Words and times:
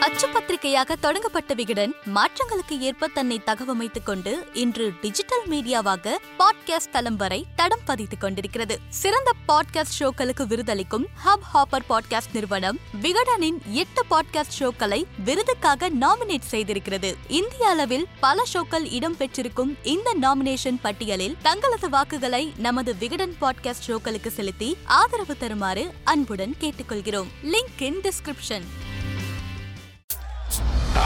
அச்சு 0.00 0.28
பத்திரிகையாக 0.28 0.96
தொடங்கப்பட்ட 0.96 1.54
விகடன் 1.54 1.94
மாற்றங்களுக்கு 2.14 2.78
ஏற்ப 2.78 3.06
தன்னை 3.06 3.40
தகவமைத்துக் 3.46 4.02
கொண்டு 4.04 4.46
இன்று 4.52 4.92
டிஜிட்டல் 5.00 5.48
மீடியாவாக 5.48 6.14
பாட்காஸ்ட் 6.38 6.90
தளம் 6.92 7.16
வரை 7.16 7.46
தடம் 7.56 7.80
பதித்துக் 7.86 8.20
கொண்டிருக்கிறது. 8.20 8.78
சிறந்த 8.88 9.30
பாட்காஸ்ட் 9.48 9.96
ஷோக்களுக்கு 9.98 10.46
விருதளிக்கும் 10.46 11.06
ஹப் 11.26 11.46
ஹாப்பர் 11.54 11.86
பாட்காஸ்ட் 11.88 12.32
நிறுவனம் 12.32 12.78
விகடனின் 13.02 13.58
எட்டு 13.70 14.04
பாட்காஸ்ட் 14.10 14.56
ஷோக்களை 14.58 15.04
விருதுக்காக 15.24 15.90
நாமினேட் 15.90 16.48
செய்திருக்கிறது. 16.50 17.14
இந்திய 17.28 17.68
அளவில் 17.68 18.06
பல 18.20 18.42
ஷோக்கள் 18.52 18.84
இடம்பெற்றிருக்கும் 18.84 19.76
இந்த 19.82 20.14
நாமினேஷன் 20.20 20.80
பட்டியலில் 20.82 21.36
தங்களது 21.42 21.88
வாக்குகளை 21.88 22.52
நமது 22.56 22.96
விகடன் 22.96 23.34
பாட்காஸ்ட் 23.40 23.86
ஷோக்களுக்கு 23.86 24.28
செலுத்தி 24.28 24.76
ஆதரவு 24.84 25.36
தருமாறு 25.36 25.90
அன்புடன் 26.04 26.54
கேட்டுக்கொள்கிறோம். 26.60 27.26
Link 27.42 27.82
in 27.82 28.00
description. 28.00 28.68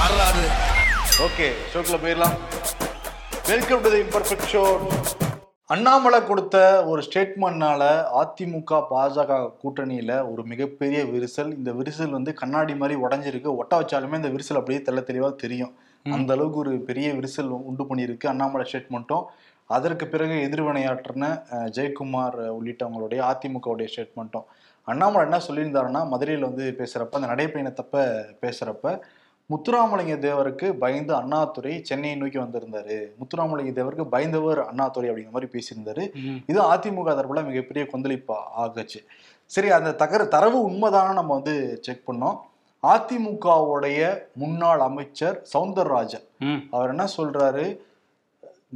ஆறாது. 0.00 0.44
ஓகே 1.26 1.46
ஷோக்குள்ள 1.72 1.98
போயிடலாம். 2.04 2.36
Welcome 3.50 3.82
to 3.84 3.90
the 3.94 4.00
imperfect 4.06 4.48
show 4.52 4.62
Annamalai 5.74 6.18
கொடுத்த 6.28 6.56
ஒரு 6.90 7.00
ஸ்டேட்மெண்ட்னால 7.06 7.82
அதிமுக 8.20 8.80
பாஜக 8.90 9.38
கூட்டணியில 9.62 10.12
ஒரு 10.32 10.42
மிகப்பெரிய 10.52 11.00
விரிசல். 11.12 11.52
இந்த 11.58 11.70
விரிசல் 11.78 12.16
வந்து 12.16 12.32
கண்ணாடி 12.40 12.74
மாதிரி 12.80 12.96
உடஞ்சிருக்கு. 13.04 13.50
ஒட்ட 13.60 13.72
வச்சாலுமே 13.80 14.18
இந்த 14.20 14.30
விரிசல் 14.34 14.60
அப்படியே 14.60 14.80
தெள்ள 14.88 15.02
தெளிவா 15.10 15.30
தெரியும். 15.44 15.72
அந்த 16.16 16.30
அளவுக்கு 16.36 16.60
ஒரு 16.64 16.72
பெரிய 16.88 17.08
விரிசல் 17.18 17.50
உண்டு 17.70 17.84
பண்ணியிருக்கு 17.88 18.26
அண்ணாமலை 18.32 18.64
ஸ்டேட்மெண்ட்டும் 18.70 19.26
அதற்கு 19.76 20.04
பிறகு 20.12 20.36
எதிர்வினையாற்றின 20.46 21.26
ஜெயக்குமார் 21.76 22.38
உள்ளிட்டவங்களுடைய 22.56 23.20
அதிமுகவுடைய 23.30 23.88
ஸ்டேட்மெண்ட்டும் 23.92 24.46
அண்ணாமலை 24.88 25.22
என்ன 25.28 25.38
சொல்லியிருந்தாருன்னா 25.46 26.00
மதுரையில் 26.12 26.48
வந்து 26.48 26.64
பேசுறப்ப 26.80 27.18
அந்த 27.18 27.28
நடைப்பயணத்தப்ப 27.32 28.04
பேசுறப்ப 28.44 28.94
முத்துராமலிங்க 29.52 30.16
தேவருக்கு 30.26 30.72
பயந்து 30.72 31.14
அண்ணாதுரை 31.14 31.80
சென்னையை 31.84 32.18
நோக்கி 32.18 32.38
வந்திருந்தாரு. 32.38 32.98
முத்துராமலிங்க 33.20 33.72
தேவருக்கு 33.78 34.06
பயந்தவர் 34.12 34.60
அண்ணாதுரை 34.64 35.10
அப்படிங்கிற 35.10 35.30
மாதிரி 35.30 35.52
பேசியிருந்தாரு. 35.54 36.04
இது 36.46 36.60
அதிமுக 36.62 37.10
தரப்புல 37.18 37.44
மிகப்பெரிய 37.50 37.86
கொந்தளிப்பா 37.92 38.38
ஆகுச்சு. 38.58 39.00
சரி 39.44 39.70
அந்த 39.70 39.92
தகர 39.92 40.24
தரவு 40.24 40.58
உண்மைதான 40.70 41.12
நம்ம 41.12 41.32
வந்து 41.34 41.78
செக் 41.80 42.10
பண்ணோம். 42.10 42.38
அதிமுகவுடைய 42.82 44.18
முன்னாள் 44.34 44.80
அமைச்சர் 44.80 45.42
சவுந்தரராஜன். 45.54 46.24
அவர் 46.70 46.88
என்ன 46.88 47.04
சொல்றாரு? 47.16 47.66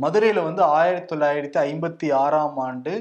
மதுரையில 0.02 0.42
வந்து 0.42 0.62
ஆயிரத்தி 0.62 1.16
தொள்ளாயிரத்தி 1.16 1.58
ஐம்பத்தி 1.68 2.12
ஆறாம் 2.12 2.58
ஆண்டு 2.58 2.92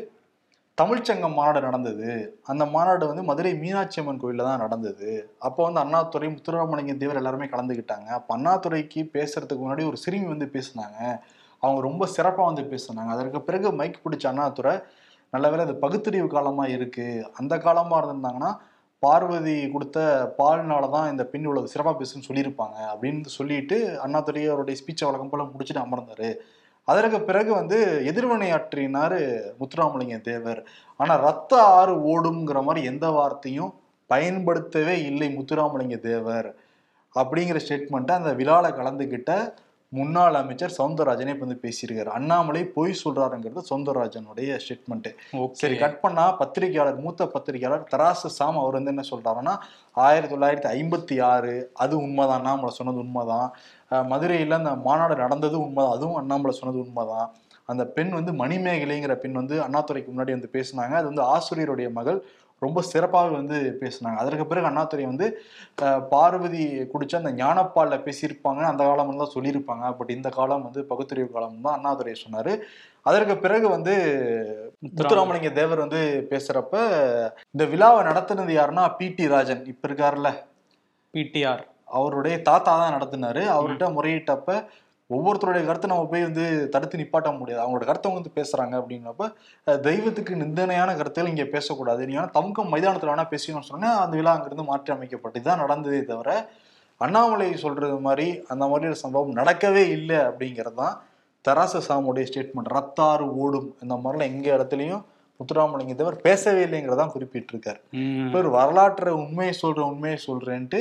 தமிழ்ச்சங்கம் 0.79 1.35
மாநாடு 1.37 1.59
நடந்தது. 1.65 2.07
அந்த 2.51 2.63
மாநாடு 2.73 3.03
வந்து 3.09 3.23
மதுரை 3.27 3.51
மீனாட்சி 3.61 3.97
அம்மன் 4.01 4.19
கோயிலில் 4.21 4.47
தான் 4.47 4.61
நடந்தது. 4.63 5.09
அப்போ 5.47 5.61
வந்து 5.67 5.79
அண்ணாதுறை 5.83 6.27
முத்துராமலிங்க 6.31 6.93
தேவர் 7.01 7.19
எல்லாருமே 7.21 7.47
கலந்துக்கிட்டாங்க 7.53 8.09
அப்போ 8.17 8.31
அண்ணாதுறைக்கு 8.37 9.01
பேசுறதுக்கு 9.13 9.63
முன்னாடி 9.63 9.85
ஒரு 9.91 9.97
சிறுமி 10.03 10.27
வந்து 10.33 10.47
பேசினாங்க. 10.55 10.97
அவங்க 11.63 11.79
ரொம்ப 11.87 12.05
சிறப்பாக 12.15 12.47
வந்து 12.49 12.63
பேசினாங்க. 12.73 13.11
அதற்கு 13.15 13.41
பிறகு 13.47 13.71
மைக் 13.79 14.03
பிடிச்ச 14.05 14.27
அண்ணாதுரை 14.31 14.73
நல்ல 15.33 15.45
வேலை 15.51 15.63
அது 15.67 15.75
பகுத்தறிவு 15.85 16.27
காலமாக 16.35 16.75
இருக்குது 16.77 17.23
அந்த 17.39 17.53
காலமாக 17.67 17.99
இருந்திருந்தாங்கன்னா 18.01 18.51
பார்வதி 19.03 19.55
கொடுத்த 19.71 19.97
பாலினால 20.37 20.89
தான் 20.97 21.09
இந்த 21.13 21.23
பெண் 21.31 21.47
இவ்வளவு 21.47 21.71
சிறப்பாக 21.71 21.97
பேசுன்னு 22.01 22.27
சொல்லியிருப்பாங்க 22.27 22.77
அப்படின்னு 22.91 23.35
சொல்லிட்டு 23.37 23.77
அண்ணாதுறை 24.05 24.43
அவருடைய 24.51 24.77
ஸ்பீச்சை 24.81 25.05
வழக்கம் 25.07 25.33
போல 25.33 25.45
முடிச்சுட்டு 25.53 25.85
அமர்ந்தாரு. 25.85 26.29
அதற்கு 26.85 27.19
பிறகு 27.21 27.51
வந்து 27.53 27.77
எதிர்வினையாற்றினார் 28.05 29.17
முத்துராமலிங்க 29.59 30.17
தேவர். 30.21 30.61
ஆனால் 30.99 31.19
ரத்த 31.19 31.53
ஆறு 31.77 31.93
ஓடுங்கிற 32.13 32.63
மாதிரி 32.63 32.85
எந்த 32.85 33.09
வார்த்தையும் 33.09 33.71
பயன்படுத்தவே 34.09 34.95
இல்லை 35.03 35.27
முத்துராமலிங்க 35.37 35.97
தேவர். 35.99 36.49
அப்படிங்கிற 37.15 37.59
ஸ்டேட்மெண்ட்டை 37.65 38.15
அந்த 38.19 38.33
விழாவில் 38.33 38.77
கலந்துக்கிட்ட 38.79 39.31
முன்னாள் 39.89 40.33
அமைச்சர் 40.33 40.73
சவுந்தரராஜனே 40.77 41.33
இப்ப 41.33 41.45
வந்து 41.45 41.59
பேசியிருக்காரு. 41.65 42.11
அண்ணாமலை 42.17 42.61
பொய் 42.77 42.99
சொல்றாருங்கிறது 43.03 43.61
சவுந்தரராஜனுடைய 43.69 44.59
ஸ்டேட்மெண்ட் 44.63 45.09
சரி 45.51 45.75
கட் 45.77 46.01
பண்ணா 46.01 46.31
பத்திரிகையாளர் 46.31 46.99
மூத்த 47.05 47.27
பத்திரிகையாளர் 47.27 47.87
தராசு 47.91 48.31
சாம் 48.37 48.57
அவர் 48.57 48.77
வந்து 48.79 48.93
என்ன 48.95 49.05
சொல்றாருன்னா 49.11 49.55
ஆயிரத்தி 49.91 50.35
தொள்ளாயிரத்தி 50.35 50.69
ஐம்பத்தி 50.79 51.17
ஆறு 51.31 51.53
அது 51.73 51.95
உண்மைதான். 51.97 52.37
அண்ணாமலை 52.37 52.73
சொன்னது 52.79 52.99
உண்மைதான். 53.05 53.49
மதுரையில 54.11 54.57
அந்த 54.61 54.71
மாநாடு 54.87 55.15
நடந்தது 55.15 55.57
உண்மைதான். 55.59 55.95
அதுவும் 55.95 56.15
அண்ணாமலை 56.15 56.53
சொன்னது 56.59 56.81
உண்மைதான். 56.85 57.29
அந்த 57.69 57.83
பெண் 57.97 58.11
வந்து 58.19 58.31
மணிமேகலைங்கிற 58.41 59.13
பெண் 59.25 59.39
வந்து 59.41 59.55
அண்ணாதுரைக்கு 59.67 60.09
முன்னாடி 60.13 60.33
வந்து 60.37 60.55
பேசினாங்க. 60.57 60.95
அது 61.01 61.11
வந்து 61.11 61.23
ஆசிரியருடைய 61.35 61.89
மகள் 61.99 62.19
ரொம்ப 62.61 62.81
சிறப்பாக 62.89 63.31
வந்து 63.37 63.57
பேசினாங்க. 63.79 64.17
அதற்கு 64.23 64.45
பிறகு 64.49 64.69
அண்ணாதுரை 64.69 65.05
வந்து 65.11 65.27
பார்வதி 66.13 66.63
குடிச்ச 66.91 67.13
அந்த 67.19 67.31
ஞானப்பால்ல 67.41 67.95
பேசியிருப்பாங்க 68.05 68.61
அந்த 68.69 68.81
காலம் 68.89 69.11
தான் 69.23 69.33
சொல்லியிருப்பாங்க. 69.35 69.85
பட் 69.97 70.13
இந்த 70.17 70.29
காலம் 70.37 70.65
வந்து 70.67 70.81
பகுத்தறிவு 70.91 71.29
காலம் 71.35 71.65
தான் 71.65 71.77
அண்ணாதுரை 71.77 72.13
சொன்னாரு. 72.23 72.53
அதற்கு 73.09 73.35
பிறகு 73.43 73.67
வந்து 73.75 73.93
முத்துராமலிங்க 74.85 75.51
தேவர் 75.59 75.83
வந்து 75.85 76.01
பேசுறப்ப 76.31 76.75
இந்த 77.55 77.65
விழாவை 77.73 78.01
நடத்துனது 78.09 78.53
யாருன்னா 78.59 78.85
பி 78.99 79.09
டி 79.17 79.27
ராஜன். 79.35 79.63
இப்ப 79.73 79.87
இருக்காருல்ல. 79.89 80.31
பிடிஆர் 81.13 81.63
அவருடைய 81.97 82.35
தாத்தா 82.49 82.71
தான் 82.79 82.95
நடத்தினாரு. 82.97 83.43
அவர்கிட்ட 83.55 83.87
முறையிட்டப்ப 83.97 84.49
ஒவ்வொருத்தருடைய 85.13 85.63
கருத்தை 85.65 85.87
நம்ம 85.89 86.05
போய் 86.11 86.27
வந்து 86.27 86.43
தடுத்து 86.73 86.99
நிப்பாட்ட 87.01 87.31
முடியாது. 87.39 87.61
அவங்களோட 87.63 87.85
கருத்தை 87.89 88.11
வந்து 88.13 88.31
பேசுறாங்க 88.37 88.73
அப்படிங்கிறப்ப 88.79 89.25
தெய்வத்துக்கு 89.87 90.35
நிந்தனையான 90.43 90.95
கருத்துகள் 90.99 91.31
இங்க 91.33 91.45
பேசக்கூடாது. 91.55 92.07
நீ 92.07 92.13
வேணா 92.17 92.29
தமுக்கம் 92.37 92.71
மைதானத்துல 92.73 93.11
வேணா 93.13 93.25
பேசணும்னு 93.33 93.71
சொன்னா 93.71 93.91
அந்த 94.03 94.15
விழா 94.19 94.33
அங்கிருந்து 94.35 94.69
மாற்றி 94.71 94.93
அமைக்கப்பட்டு 94.95 95.39
இதுதான் 95.39 95.63
நடந்ததே 95.63 96.03
தவிர 96.11 96.29
அண்ணாமலை 97.01 97.49
சொல்றது 97.65 97.97
மாதிரி 98.07 98.27
அந்த 98.47 98.63
மாதிரி 98.71 98.89
ஒரு 98.91 98.99
சம்பவம் 99.03 99.37
நடக்கவே 99.39 99.83
இல்லை 99.97 100.19
அப்படிங்கிறது 100.29 100.79
தான் 100.83 100.95
தராசு 101.45 101.79
சாமுடைய 101.87 102.25
ஸ்டேட்மெண்ட் 102.29 102.73
ரத்தாறு 102.75 103.25
ஓடும். 103.43 103.67
இந்த 103.83 103.95
மாதிரிலாம் 104.03 104.31
எங்க 104.33 104.47
இடத்துலயும் 104.57 105.03
தேவர் 105.99 106.21
பேசவே 106.27 106.61
இல்லைங்கிறதான் 106.65 107.11
குறிப்பிட்டிருக்காரு. 107.15 107.79
இப்ப 108.25 108.37
ஒரு 108.37 108.49
வரலாற்றை 108.49 109.13
உண்மையை 109.13 109.53
சொல்றேன் 109.61 109.89
உண்மையை 109.93 110.17
சொல்றேன்ட்டு 110.27 110.79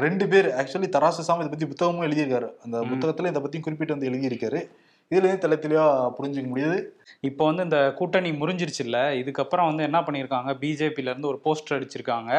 ரெண்டு 0.00 0.28
பேர் 0.28 0.48
ஆக்சுவலி 0.60 0.88
தராசு 0.96 1.24
சாமி 1.28 1.44
இதை 1.44 1.50
பத்தி 1.52 1.66
புத்தகமும் 1.66 2.04
எழுதியிருக்காரு. 2.06 2.48
அந்த 2.64 2.80
புத்தகத்துல 2.92 3.30
இதை 3.32 3.42
பத்தி 3.44 3.60
குறிப்பிட்டு 3.60 3.96
வந்து 3.96 4.10
எழுதியிருக்காரு. 4.10 4.60
இதுல 5.12 5.28
இருந்து 5.28 5.42
தெளி 5.44 5.56
தெளிவா 5.62 5.84
புரிஞ்சுக்க 6.16 6.48
முடியுது? 6.50 6.78
இப்போ 7.28 7.42
வந்து 7.48 7.62
இந்த 7.66 7.78
கூட்டணி 7.98 8.30
முறிஞ்சிருச்சுல்ல 8.40 8.98
இதுக்கப்புறம் 9.20 9.68
வந்து 9.70 9.82
என்ன 9.86 9.98
பண்ணியிருக்காங்க? 10.06 10.50
பிஜேபியில 10.60 11.10
இருந்து 11.12 11.28
ஒரு 11.30 11.38
போஸ்டர் 11.46 11.76
அடிச்சிருக்காங்க. 11.76 12.30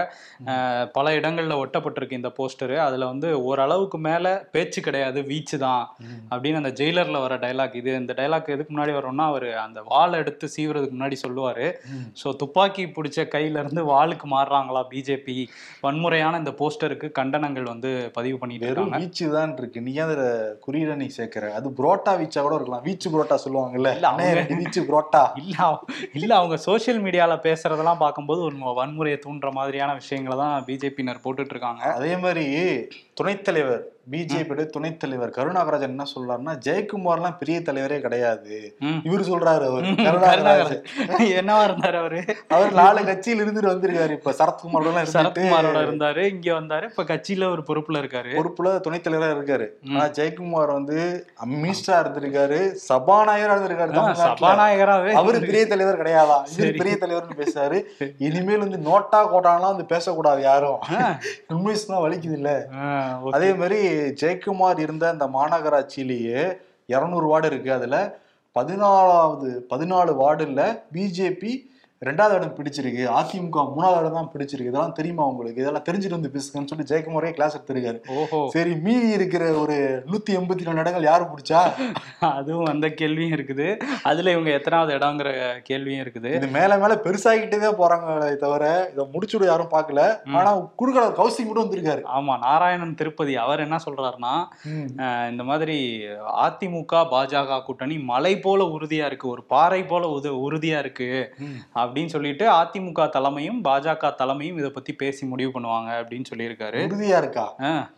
பல 0.98 1.14
இடங்கள்ல 1.18 1.56
ஒட்டப்பட்டிருக்கு 1.64 2.20
இந்த 2.20 2.30
போஸ்டரு. 2.38 2.76
அதுல 2.86 3.08
வந்து 3.12 3.30
ஓரளவுக்கு 3.48 3.98
மேல 4.08 4.32
பேச்சு 4.54 4.82
கிடையாது 4.86 5.22
வீச்சு 5.32 5.58
தான் 5.66 5.84
அப்படின்னு 6.32 6.62
அந்த 6.62 6.72
ஜெயிலர்ல 6.80 7.20
வர 7.26 7.38
டைலாக் 7.44 7.76
இது 7.82 7.92
இந்த 8.04 8.16
டைலாக் 8.20 8.54
எதுக்கு 8.56 8.74
முன்னாடி 8.76 8.96
வரும்னா 9.00 9.26
அவர் 9.34 9.48
அந்த 9.66 9.82
வாள் 9.92 10.18
எடுத்து 10.22 10.48
சீவுறதுக்கு 10.56 10.98
முன்னாடி 10.98 11.20
சொல்லுவாரு. 11.26 11.68
ஸோ 12.22 12.34
துப்பாக்கி 12.44 12.86
பிடிச்ச 13.00 13.28
கையில 13.36 13.64
இருந்து 13.66 13.84
வாளுக்கு 13.92 14.30
மாறுறாங்களா 14.36 14.84
பிஜேபி? 14.94 15.38
வன்முறையான 15.86 16.42
இந்த 16.44 16.56
போஸ்டருக்கு 16.62 17.10
கண்டனங்கள் 17.22 17.72
வந்து 17.74 17.94
பதிவு 18.20 18.40
பண்ணிட்டு 18.44 18.68
இருக்காங்க. 18.70 19.04
வீச்சு 19.04 19.30
தான் 19.38 19.56
இருக்கு. 19.60 19.86
நீ 19.90 19.96
அதுல 20.08 20.24
குறியீட 20.66 20.96
நீ 21.04 21.10
சேர்க்கிற? 21.20 21.54
அது 21.60 21.76
புரோட்டா 21.82 22.16
வீச்சா 22.24 22.42
கூட 22.48 22.58
இருக்கலாம். 22.62 22.84
வீச்சு 22.84 23.10
புரோட்டா 23.14 23.38
சொல்லுவாங்கல்ல. 23.46 24.56
வீச்சு 24.56 24.82
புரோட்டா. 24.84 25.24
இல்ல 25.36 25.80
இல்ல 26.14 26.36
அவங்க 26.36 26.58
சோஷியல் 26.58 27.04
மீடியால 27.04 27.36
பேசுறதெல்லாம் 27.48 27.98
பார்க்கும்போது 27.98 28.42
ஒரு 28.42 28.56
வன்முறையை 28.58 29.18
தூண்டுற 29.28 29.52
மாதிரியான 29.52 29.94
விஷயங்களை 29.94 30.38
தான் 30.38 30.64
பிஜேபியினர் 30.66 31.24
போட்டுட்டு 31.26 31.54
இருக்காங்க. 31.56 31.84
அதே 31.94 32.18
மாதிரி 32.18 32.46
துணைத் 33.14 33.44
தலைவர் 33.44 33.82
பிஜேபியோட 34.10 34.66
துணைத் 34.66 35.00
தலைவர் 35.00 35.30
கருணாகராஜன் 35.30 35.90
என்ன 35.90 36.04
சொல்றாருன்னா 36.16 36.54
ஜெயக்குமார்லாம் 36.66 37.38
பெரிய 37.38 37.60
தலைவரே 37.60 38.00
கிடையாது. 38.00 38.78
இவரு 38.82 39.24
சொல்றாரு 39.28 39.66
அவர். 39.66 39.84
கருணாகராஜன். 39.84 40.82
என்னவா 41.32 41.64
இருந்தாரு 41.68 41.94
அவரு? 41.94 42.26
அவர் 42.48 42.74
நாலு 42.74 43.06
கட்சியில் 43.06 43.42
இருந்துட்டு 43.42 43.72
வந்திருக்காரு. 43.74 44.12
இப்ப 44.12 44.32
சரத்குமாரோட 44.32 44.86
எல்லாம் 44.86 45.12
சரத்குமாரோட 45.14 45.82
இருந்தாரு 45.82 46.18
இங்க 46.18 46.54
வந்தாரு. 46.54 46.84
இப்ப 46.84 47.04
கட்சியில 47.04 47.52
ஒரு 47.52 47.64
பொறுப்புல 47.68 48.02
இருக்காரு. 48.04 48.32
பொறுப்புல 48.32 48.80
துணைத் 48.80 49.08
தலைவரா 49.08 49.30
இருக்காரு. 49.36 49.68
ஆனா 49.90 50.06
ஜெயக்குமார் 50.08 50.74
வந்து 50.74 50.98
மினிஸ்டரா 51.46 52.00
இருந்திருக்காரு. 52.02 52.60
சபாநாயகரா 52.90 53.56
இருந்திருக்காரு. 53.56 54.16
சபாநாயகராவே. 54.24 55.12
அவரு 55.14 55.40
பெரிய 55.40 55.68
தலைவர் 55.68 56.02
கிடையாதா. 56.02 56.40
பெரிய 56.58 56.98
தலைவர்னு 57.00 57.40
பேசுறாரு. 57.44 57.84
இனிமேல் 58.18 58.58
வந்து 58.58 58.78
நோட்டா 58.90 59.22
கோட்டாலாம் 59.34 59.72
வந்து 59.72 59.86
பேசக்கூடாது 59.86 60.42
யாரும். 60.42 60.80
இங்கிலீஷ் 61.48 61.88
தான் 61.92 62.02
வலிக்குது 62.02 62.32
இல்ல. 62.32 62.68
அதே 63.32 63.54
மாதிரி 63.54 63.80
ஜெயக்குமார் 64.22 64.80
இருந்த 64.80 65.10
அந்த 65.10 65.26
மாநகராட்சியிலேயே 65.26 66.58
இருநூறு 66.88 67.28
வார்டு 67.28 67.48
இருக்கு. 67.48 67.74
அதுல 67.74 68.20
பதினாலாவது 68.56 69.50
பதினாலு 69.70 70.14
வார்டுல 70.24 70.62
பிஜேபி 70.94 71.52
ரெண்டாவது 72.08 72.36
இடம் 72.38 72.54
பிடிச்சிருக்கு. 72.58 73.02
அதிமுக 73.18 73.64
மூணாவது 73.74 74.00
இடம் 74.02 74.16
தான் 74.18 74.30
பிடிச்சிருக்கு. 74.34 74.70
இதெல்லாம் 74.72 74.96
தெரியுமா 75.00 75.24
உங்களுக்கு? 75.32 75.60
இதெல்லாம் 75.64 75.84
தெரிஞ்சுட்டு 75.88 76.18
வந்து 76.18 76.32
பேசுங்கன்னு 76.36 76.70
சொல்லி 76.72 76.86
ஜெயக்குமாரே 76.92 77.30
கிளாஸ் 77.36 77.56
எடுத்திருக்காரு. 77.58 78.00
ஓஹோ. 78.20 78.40
சரி 78.54 78.72
மீதி 78.86 79.10
இருக்கிற 79.18 79.44
ஒரு 79.64 79.76
நூத்தி 80.12 80.32
எண்பத்தி 80.38 80.66
ரெண்டு 80.68 80.84
இடங்கள் 80.84 81.06
யாரு 81.10 81.26
பிடிச்சா? 81.34 81.62
அதுவும் 82.38 82.72
அந்த 82.72 82.88
கேள்வியும் 83.02 83.36
இருக்குது. 83.38 83.68
அதுல 84.12 84.32
இவங்க 84.36 84.52
எத்தனாவது 84.60 84.96
இடங்கிற 84.98 85.30
கேள்வியும் 85.68 86.02
இருக்குது. 86.06 86.32
இது 86.40 86.50
மேல 86.58 86.80
மேல 86.84 86.98
பெருசாகிட்டே 87.06 87.72
போறாங்களே 87.82 88.32
தவிர 88.46 88.64
இதை 88.94 89.06
முடிச்சுட 89.14 89.50
யாரும் 89.52 89.72
பார்க்கல. 89.76 90.08
ஆனா 90.40 90.56
குறுக்கல 90.82 91.06
கௌசிங் 91.22 91.52
கூட 91.52 91.62
வந்திருக்காரு. 91.66 92.04
ஆமா 92.18 92.40
நாராயணன் 92.48 92.98
திருப்பதி. 93.04 93.36
அவர் 93.46 93.66
என்ன 93.68 93.80
சொல்றாருன்னா 93.86 94.34
இந்த 95.36 95.46
மாதிரி 95.52 95.78
அதிமுக 96.48 97.06
பாஜக 97.14 97.62
கூட்டணி 97.70 98.00
மலை 98.12 98.34
போல 98.48 98.70
உறுதியா 98.80 99.06
இருக்கு. 99.14 99.30
ஒரு 99.36 99.46
பாறை 99.56 99.82
போல 99.94 100.12
உது 100.18 100.36
உறுதியா 100.50 100.82
இருக்கு. 100.88 101.12
அப்படின்னு 101.92 102.14
சொல்லிட்டு 102.14 102.46
அதிமுக 102.50 103.06
தலைமையும் 103.16 103.58
பாஜக 103.66 104.10
தலைமையும் 104.20 104.58
இதை 104.62 104.70
பத்தி 104.76 104.92
பேசி 105.02 105.24
முடிவு 105.32 105.50
பண்ணுவாங்க 105.56 105.90
அப்படின்னு 106.02 106.30
சொல்லியிருக்காரு. 106.30 106.80
உறுதியா 106.88 107.18
இருக்கா? 107.24 107.46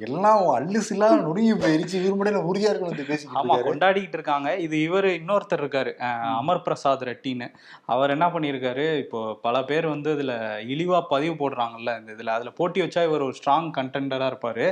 எல்லாம் 0.05 0.41
அள்ளுசிலா 0.55 1.09
நொறுங்கி 1.25 1.53
போயிருச்சு. 1.63 1.97
இவர் 2.03 2.17
மட்டும் 2.19 2.47
உறுதியா 2.51 2.69
இருக்கணும் 2.71 3.09
பேசிக்கிட்டு 3.11 3.39
ஆமா 3.41 3.57
கொண்டாடிக்கிட்டு 3.67 4.17
இருக்காங்க. 4.19 4.49
இது 4.65 4.75
இவர் 4.87 5.07
இன்னொருத்தர் 5.19 5.61
இருக்காரு 5.63 5.93
அமர் 6.39 6.61
பிரசாத் 6.67 7.05
ரெட்டின்னு. 7.09 7.47
அவர் 7.93 8.13
என்ன 8.15 8.27
பண்ணியிருக்காரு 8.33 8.85
இப்போ 9.03 9.21
பல 9.45 9.63
பேர் 9.69 9.87
வந்து 9.93 10.15
இதுல 10.17 10.33
இழிவா 10.75 11.01
பதிவு 11.13 11.35
போடுறாங்கல்ல 11.41 11.93
இந்த 11.99 12.11
இதுல. 12.17 12.35
அதுல 12.37 12.53
போட்டி 12.61 12.81
வச்சா 12.85 13.03
இவர் 13.09 13.27
ஒரு 13.27 13.37
ஸ்ட்ராங் 13.41 13.69
கண்டெண்டரா 13.79 14.29
இருப்பாரு. 14.33 14.67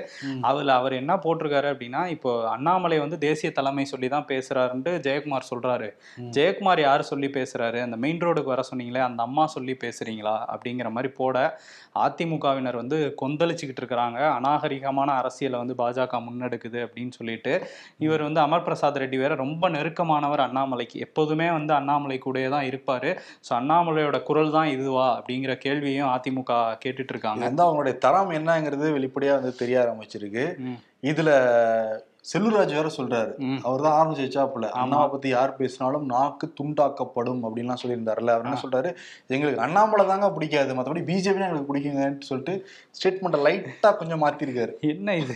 அதுல 0.51 0.73
அவர் 0.81 0.99
என்ன 1.01 1.19
போட்டிருக்காரு 1.27 1.69
அப்படின்னா 1.73 2.03
இப்போ 2.15 2.33
அண்ணாமலை 2.55 2.99
வந்து 3.05 3.19
தேசிய 3.27 3.51
தலைமை 3.59 3.85
சொல்லி 3.93 4.09
தான் 4.15 4.29
பேசுறாருன்ட்டு 4.33 4.93
ஜெயக்குமார் 5.07 5.49
சொல்றாரு. 5.51 5.89
ஜெயக்குமார் 6.37 6.83
யார் 6.87 7.09
சொல்லி 7.11 7.27
பேசுறாரு? 7.39 7.79
அந்த 7.87 7.97
மெயின் 8.03 8.23
ரோடுக்கு 8.25 8.53
வர 8.53 8.63
சொன்னீங்களே 8.69 9.01
அந்த 9.11 9.21
அம்மா 9.27 9.45
சொல்லி 9.55 9.75
பேசுறீங்களா 9.83 10.35
அப்படிங்கிற 10.53 10.89
மாதிரி 10.95 11.11
போட 11.19 11.37
அதிமுகவினர் 12.05 12.79
வந்து 12.81 12.97
கொந்தளிச்சுக்கிட்டு 13.21 13.81
இருக்கிறாங்க. 13.83 14.19
அநாகரிகமான 14.37 15.09
அரசியலை 15.21 15.57
வந்து 15.63 15.75
பாஜக 15.81 16.19
முன்னெடுக்குது 16.27 16.79
அப்படின்னு 16.85 17.13
சொல்லிட்டு 17.19 17.53
இவர் 18.05 18.25
வந்து 18.27 18.41
அமர் 18.45 18.65
பிரசாத் 18.67 18.99
ரெட்டி 19.03 19.17
வேற 19.23 19.33
ரொம்ப 19.43 19.69
நெருக்கமானவர் 19.75 20.45
அண்ணாமலைக்கு. 20.47 20.97
எப்போதுமே 21.07 21.49
வந்து 21.57 21.73
அண்ணாமலை 21.79 22.19
கூடயே 22.25 22.49
தான் 22.55 22.67
இருப்பாரு. 22.71 23.11
ஸோ 23.47 23.53
அண்ணாமலையோட 23.59 24.19
குரல் 24.29 24.55
தான் 24.57 24.71
இதுவா 24.75 25.07
அப்படிங்கிற 25.17 25.55
கேள்வியும் 25.65 26.11
அதிமுக 26.15 26.53
கேட்டுட்டு 26.85 27.13
இருக்காங்க. 27.15 27.43
அவங்களுடைய 27.65 27.95
தரம் 28.05 28.31
என்னங்கிறது 28.39 28.87
வெளிப்படையா 28.97 29.35
வந்து 29.39 29.59
தெரிய 29.63 29.77
ஆரம்பிச்சிருக்கு. 29.83 30.45
இதுல 31.11 31.29
செல்லூர்ராஜ் 32.25 32.73
வேற 32.77 32.89
சொல்றாரு. 32.97 33.31
அவர் 33.67 33.83
தான் 33.85 33.95
ஆரம்பிச்சு 33.99 34.25
வச்சாப்புல. 34.25 34.65
அண்ணாவை 34.81 35.07
பத்தி 35.13 35.29
யார் 35.29 35.55
பேசினாலும் 35.59 36.05
நாக்கு 36.13 36.47
துண்டாக்கப்படும் 36.59 37.41
அப்படின்லாம் 37.45 37.81
சொல்லியிருந்தாருல்ல. 37.81 38.33
அவர் 38.35 38.45
என்ன 38.47 38.59
சொல்றாரு? 38.63 38.89
எங்களுக்கு 39.35 39.63
அண்ணாமலை 39.65 40.03
தாங்க 40.11 40.29
பிடிக்காது. 40.35 40.75
மற்றபடி 40.77 41.03
பிஜேபி 41.09 41.45
எங்களுக்கு 41.45 41.71
பிடிக்குங்கன்னு 41.71 42.29
சொல்லிட்டு 42.29 42.53
ஸ்டேட்மெண்ட்டை 42.97 43.39
லைட்டா 43.47 43.91
கொஞ்சம் 44.01 44.23
மாத்திருக்காரு. 44.25 44.73
என்ன 44.93 45.15
இது? 45.23 45.35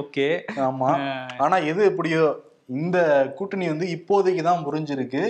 ஓகே. 0.00 0.28
ஆமா. 0.68 0.90
ஆனா 1.44 1.58
எது 1.72 1.82
எப்படியோ 1.92 2.24
இந்த 2.78 2.98
கூட்டணி 3.38 3.66
வந்து 3.72 3.86
இப்போதைக்கு 3.96 4.42
தான் 4.42 4.64
புரிஞ்சிருக்கு 4.66 5.22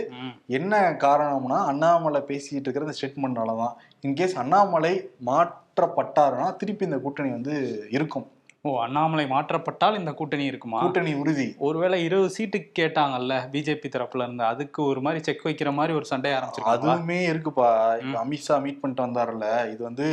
என்ன 0.59 0.75
காரணம்னா 1.03 1.59
அண்ணாமலை 1.73 2.21
பேசிட்டு 2.31 2.65
இருக்கிற 2.67 2.87
இந்த 2.87 2.97
ஸ்டேட்மெண்ட்னால 2.99 3.57
தான் 3.62 3.75
இன்கேஸ் 4.07 4.37
அண்ணாமலை 4.43 4.95
மாற்றப்பட்டாருன்னா 5.31 6.49
திருப்பி 6.62 6.89
இந்த 6.89 6.99
கூட்டணி 7.05 7.31
வந்து 7.31 7.55
இருக்கும். 7.97 8.27
ஓ 8.67 8.71
அண்ணாமலை 8.85 9.25
மாற்றப்பட்டால் 9.27 9.99
இந்த 9.99 10.13
கூட்டணி 10.13 10.45
இருக்குமா? 10.51 10.79
கூட்டணி 10.81 11.13
உறுதி. 11.15 11.47
ஒருவேளை 11.67 11.99
இருபது 12.05 12.31
சீட்டு 12.37 12.59
கேட்டாங்கல்ல 12.79 13.35
பிஜேபி 13.53 13.89
தரப்புல 13.95 14.27
இருந்து 14.27 14.45
அதுக்கு 14.45 14.81
ஒரு 14.91 15.01
மாதிரி 15.01 15.23
செக் 15.23 15.45
வைக்கிற 15.47 15.73
மாதிரி 15.79 15.95
ஒரு 15.99 16.07
சண்டை 16.13 16.33
ஆரம்பிச்சிருக்காங்க 16.33 16.91
அதுவுமே 16.91 17.19
இருக்குப்பா. 17.33 17.69
இப்ப 18.03 18.17
அமித்ஷா 18.25 18.57
மீட் 18.67 18.81
பண்ணிட்டு 18.81 19.07
வந்தாருல்ல 19.07 19.49
இது 19.73 19.83
வந்து 19.83 20.07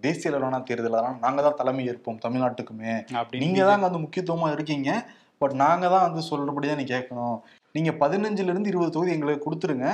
தேசிய 0.00 0.30
அளவிலான 0.32 0.62
தேர்தல். 0.70 0.98
அதனால 1.00 1.20
நாங்க 1.26 1.42
தான் 1.42 1.58
தலைமை 1.62 1.84
ஏற்போம் 1.90 2.22
தமிழ்நாட்டுக்குமே. 2.26 2.94
அப்படின்னு 3.20 3.44
நீங்க 3.46 3.64
தான் 3.64 3.86
வந்து 3.86 4.02
முக்கியத்துவமா 4.04 4.50
இருக்கீங்க. 4.56 4.90
பட் 5.38 5.54
நாங்க 5.64 5.86
தான் 5.88 6.06
வந்து 6.08 6.22
சொல்றபடிதான் 6.30 6.80
நீ 6.80 6.86
கேட்கணும். 6.94 7.38
நீங்க 7.74 7.90
பதினஞ்சுல 8.02 8.52
இருந்து 8.52 8.72
இருபது 8.72 8.90
தொகுதி 8.90 9.12
எங்களுக்கு 9.12 9.46
கொடுத்துருங்க. 9.46 9.88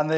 அந்த 0.00 0.14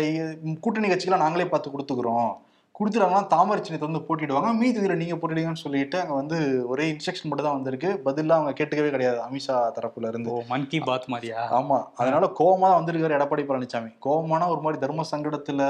கூட்டணி 0.60 0.88
கட்சிகளை 0.88 1.18
நாங்களே 1.24 1.46
பார்த்து 1.46 1.74
கொடுத்துக்கிறோம். 1.74 2.32
கொடுத்துட்டாங்கன்னா 2.80 3.26
தாமரை 3.26 3.64
சின்னத்தை 3.64 3.88
வந்து 3.88 4.06
போட்டிடுவாங்க. 4.06 4.52
மீதி 4.52 4.78
இதுல 4.80 4.94
நீங்க 4.96 5.14
போட்டிடுங்கன்னு 5.14 5.62
சொல்லிட்டு 5.64 6.00
அங்க 6.00 6.14
வந்து 6.14 6.68
ஒரே 6.68 6.92
இன்ஸ்ட்ரக்ஷன் 6.92 7.28
மட்டும் 7.28 7.46
தான் 7.46 7.54
வந்திருக்கு. 7.54 8.00
பதிலா 8.04 8.34
அவங்க 8.38 8.64
கேட்டுக்கவே 8.64 8.90
கிடையாது. 8.90 9.18
அமித்ஷா 9.20 9.56
தரப்புல 9.76 10.08
இருந்து. 10.08 10.30
ஓ 10.30 10.42
மன் 10.48 10.66
கி 10.66 10.80
பாத் 10.80 11.08
மாதிரியா? 11.08 11.42
ஆமா. 11.58 11.78
அதனால 11.94 12.32
கோவமா 12.38 12.60
தான் 12.60 12.80
வந்திருக்காரு 12.80 13.18
எடப்பாடி 13.18 13.44
பழனிசாமி 13.44 13.90
கோவமான 14.00 14.48
ஒரு 14.48 14.60
மாதிரி 14.60 14.80
தர்ம 14.86 15.04
சங்கடத்துல 15.12 15.62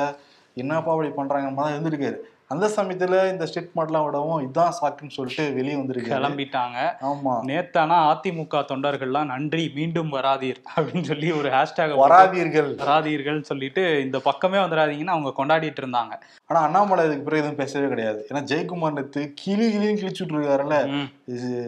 என்னப்பா 0.55 0.93
அப்படி 0.93 1.09
பண்றாங்க? 1.11 1.51
மாதிரி 1.51 1.77
இருந்திருக்காரு. 1.77 2.19
அந்த 2.46 2.67
சமயத்துல 2.67 3.31
இந்த 3.31 3.44
ஸ்டேட்மெண்ட்லாம் 3.44 4.05
விடவும் 4.05 4.41
இதுதான் 4.41 4.75
சாக்குன்னு 4.81 5.11
சொல்லிட்டு 5.11 5.52
வெளியே 5.52 5.75
வந்திருக்காரு. 5.75 6.14
கிளம்பிட்டாங்க. 6.14 6.79
ஆமா. 7.00 7.35
நேத்தானா 7.50 7.99
அதிமுக 8.12 8.64
தொண்டர்கள்லாம் 8.70 9.25
நன்றி 9.25 9.73
மீண்டும் 9.75 10.12
வராதீர் 10.12 10.61
அப்படின்னு 10.76 11.02
சொல்லி 11.02 11.32
ஒரு 11.32 11.49
ஹேஷ்டேக் 11.49 11.96
வராதீர்கள். 11.96 12.75
வராதீர்கள் 12.75 13.41
சொல்லிட்டு 13.43 14.02
இந்த 14.05 14.19
பக்கமே 14.19 14.58
வந்துடாதீங்கன்னு 14.58 15.14
அவங்க 15.17 15.32
கொண்டாடிட்டு 15.38 15.82
இருந்தாங்க. 15.82 16.14
ஆனா 16.46 16.61
அண்ணாமலை 16.61 17.05
இதுக்கு 17.05 17.25
பிறகு 17.25 17.43
எதுவும் 17.43 17.61
பேசவே 17.64 17.88
கிடையாது. 17.88 18.26
ஏன்னா 18.32 18.43
ஜெயக்குமார் 18.52 18.93
நேத்து 18.93 19.32
கிளி 19.35 19.73
கிளியும் 19.73 19.96
கிழிச்சுட்டு 19.96 20.37
இருக்காருல்ல. 20.37 21.08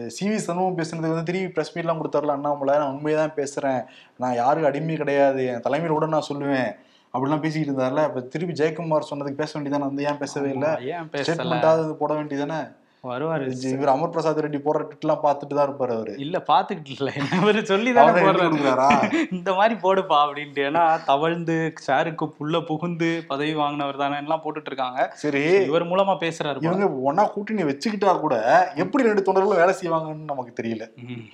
சி 0.07 0.29
வி 0.29 0.35
சண்முகம் 0.35 0.77
பேசுனதுக்கு 0.77 1.15
வந்து 1.15 1.23
திரும்பி 1.23 1.51
பிரஸ் 1.51 1.77
மீட்லாம் 1.77 2.01
கொடுத்தாருல 2.01 2.37
அண்ணாமலை. 2.37 2.77
நான் 2.77 2.93
உண்மையை 2.93 3.21
தான் 3.21 3.37
பேசுறேன். 3.37 3.85
நான் 4.17 4.33
யாருக்கு 4.33 4.69
அடிமை 4.69 4.95
கிடையாது. 4.95 5.45
என் 5.45 5.61
தலைமையில 5.61 5.87
கூட 5.87 6.05
நான் 6.05 6.29
சொல்லுவேன். 6.33 6.71
அப்படிலாம் 7.13 7.39
பேசிக்கிட்டு 7.39 7.81
இருந்தாருல. 7.81 8.03
அப்ப 8.03 8.21
திருப்பி 8.21 8.63
ஜெயக்குமார் 8.63 9.09
சொன்னதுக்கு 9.09 9.41
பேச 9.41 9.59
வேண்டியதானே? 9.59 9.79
வந்து 9.79 10.03
ஏன் 10.03 10.17
பேசவே 10.17 10.49
இல்லை? 10.49 10.87
ஏன் 10.87 11.09
ஸ்டேட்மெண்ட்டாவது 11.13 11.93
போட 11.93 12.13
வேண்டியதானே? 12.13 12.59
வருவாரு. 13.03 13.45
இவர் 13.71 13.91
அமர் 13.93 14.11
பிரசாத் 14.13 14.39
ரெட்டி 14.45 14.59
போடுற 14.65 14.81
ட்விட்லாம் 14.87 15.21
பார்த்துட்டு 15.25 15.55
தான் 15.57 15.67
இருப்பாரு 15.67 15.93
அவரு. 15.97 16.13
இல்ல 16.25 16.37
பாத்துக்கிட்டு 16.49 16.93
இல்ல. 16.95 17.11
இவரு 17.37 17.61
சொல்லி 17.71 17.91
தானே 17.97 18.23
போடுறாரு. 18.25 19.09
இந்த 19.37 19.49
மாதிரி 19.59 19.75
போடுப்பா 19.83 20.17
அப்படின்ட்டு. 20.25 20.63
ஏன்னா 20.69 20.83
தவழ்ந்து 21.11 21.57
சாருக்கு 21.87 22.27
புள்ள 22.37 22.61
புகுந்து 22.69 23.09
பதவி 23.31 23.53
வாங்கினவர் 23.61 24.01
தானே 24.03 24.17
எல்லாம் 24.23 24.41
போட்டுட்டு 24.45 24.71
இருக்காங்க. 24.71 24.99
சரி. 25.23 25.43
இவர் 25.69 25.89
மூலமா 25.91 26.15
பேசுறாரு. 26.25 26.63
இவங்க 26.67 26.89
ஒன்னா 27.09 27.25
கூட்டணி 27.35 27.63
வச்சுக்கிட்டா 27.69 28.15
கூட 28.25 28.35
எப்படி 28.83 29.07
ரெண்டு 29.09 29.25
தொண்டர்களும் 29.27 29.61
வேலை 29.63 29.75
செய்வாங்கன்னு 29.81 30.31
நமக்கு 30.31 30.53
தெரியல. 30.59 30.87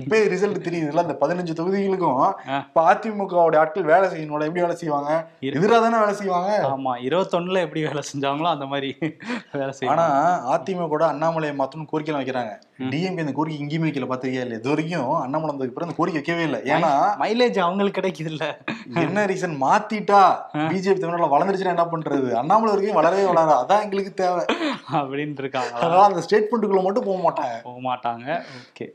இப்ப 0.04 0.21
ரிசல்ட் 0.36 0.66
தெரியுதுல்ல 0.68 1.06
அந்த 1.06 1.18
பதினஞ்சு 1.24 1.57
தொகுதிகளுக்கும். 1.62 2.21
இப்ப 2.68 2.86
அதிமுகவுடைய 2.94 3.62
ஆட்கள் 3.63 3.89
வேலை 3.94 4.06
செய்யணும்ல 4.13 4.48
எப்படி 4.50 4.66
வேலை 4.66 4.77
செய்வாங்க? 4.83 5.12
எதிராக 5.51 5.81
தானே 5.86 5.98
வேலை 6.04 6.16
செய்வாங்க? 6.21 6.51
ஆமா 6.74 6.94
இருபத்தொன்னுல 7.07 7.66
எப்படி 7.66 7.83
வேலை 7.89 8.04
செஞ்சாங்களோ 8.12 8.51
அந்த 8.56 8.66
மாதிரி 8.74 8.92
வேலை 9.57 9.71
ஆனா 9.71 9.74
செய்யணும் 9.80 10.54
அதிமுக 10.54 10.88
கூட 10.94 11.06
அண்ணாமலையை 11.54 11.60
மாத்தணும் 11.62 11.90
கோரிக்கை 11.92 12.14
வைக்கிறாங்க 12.20 12.54
டிஎம்கே 12.92 13.24
இந்த 13.26 13.34
கோரிக்கை 13.38 13.60
எங்கேயுமே 13.64 13.88
வைக்கல 13.88 14.08
பாத்திரிக்கா 14.12 14.44
இல்ல 14.46 14.58
இது 14.60 14.72
வரைக்கும் 14.74 15.12
அண்ணாமலை 15.24 15.50
வந்ததுக்கு 15.52 15.76
பிறகு 15.76 15.88
அந்த 15.88 15.98
கோரிக்கை 16.00 16.20
வைக்கவே 16.20 16.44
இல்லை. 16.48 16.60
ஏன்னா 16.74 16.92
மைலேஜ் 17.24 17.58
அவங்களுக்கு 17.66 17.98
கிடைக்குது 18.00 18.32
இல்ல 18.34 18.46
என்ன 19.04 19.26
ரீசன் 19.32 19.56
மாத்திட்டா 19.66 20.22
பிஜேபி 20.72 21.00
தமிழ்நாட்டுல 21.02 21.32
வளர்ந்துருச்சுன்னா 21.34 21.76
என்ன 21.76 21.86
பண்றது? 21.94 22.30
அண்ணாமலை 22.42 22.72
வரைக்கும் 22.74 23.00
வளரவே 23.00 23.26
வளர. 23.32 23.56
அதான் 23.64 23.84
எங்களுக்கு 23.86 24.14
தேவை. 24.24 24.44
அப்படின்னு 25.00 25.42
இருக்காங்க 25.44 25.72
அதனால 25.78 26.04
அந்த 26.10 26.24
ஸ்டேட்மெண்ட்டுக்குள்ள 26.28 26.84
மட்டும் 26.88 27.08
போக 27.10 27.20
மாட்டாங்க. 27.28 27.56
போக 27.68 27.80
மாட்டாங்க. 27.90 28.28
ஓகே 28.62 28.88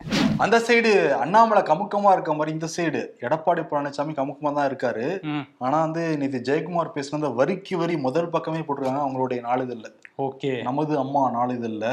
அந்த 0.44 0.56
சைடு 0.68 0.92
அண்ணாமலை 1.24 1.62
கமுக்கமா 1.70 2.10
இருக்க 2.16 2.32
மாதிரி 2.38 2.56
இந்த 2.56 2.70
சைடு 2.76 3.02
எடப்பாடி 3.26 3.64
பழனிசாமி 3.70 4.12
கமுக்கமா 4.20 4.52
தான் 4.58 4.68
இருக்காரு. 4.70 5.06
ஆனா 5.64 5.76
வந்து 5.86 6.04
நேற்று 6.22 6.46
ஜெயக்குமார் 6.50 6.94
பேசுன 6.96 7.18
அந்த 7.20 7.32
வரிக்கு 7.40 7.76
வரி 7.82 7.96
முதல் 8.08 8.32
பக்கமே 8.36 8.62
போட்டிருக்காங்க 8.66 9.04
அவங்களுடைய 9.06 9.40
நாளிதழ்ல. 9.48 9.88
ஓகே 10.26 10.52
நமது 10.68 10.94
அம்மா 11.04 11.24
நாளிதழ்ல. 11.38 11.86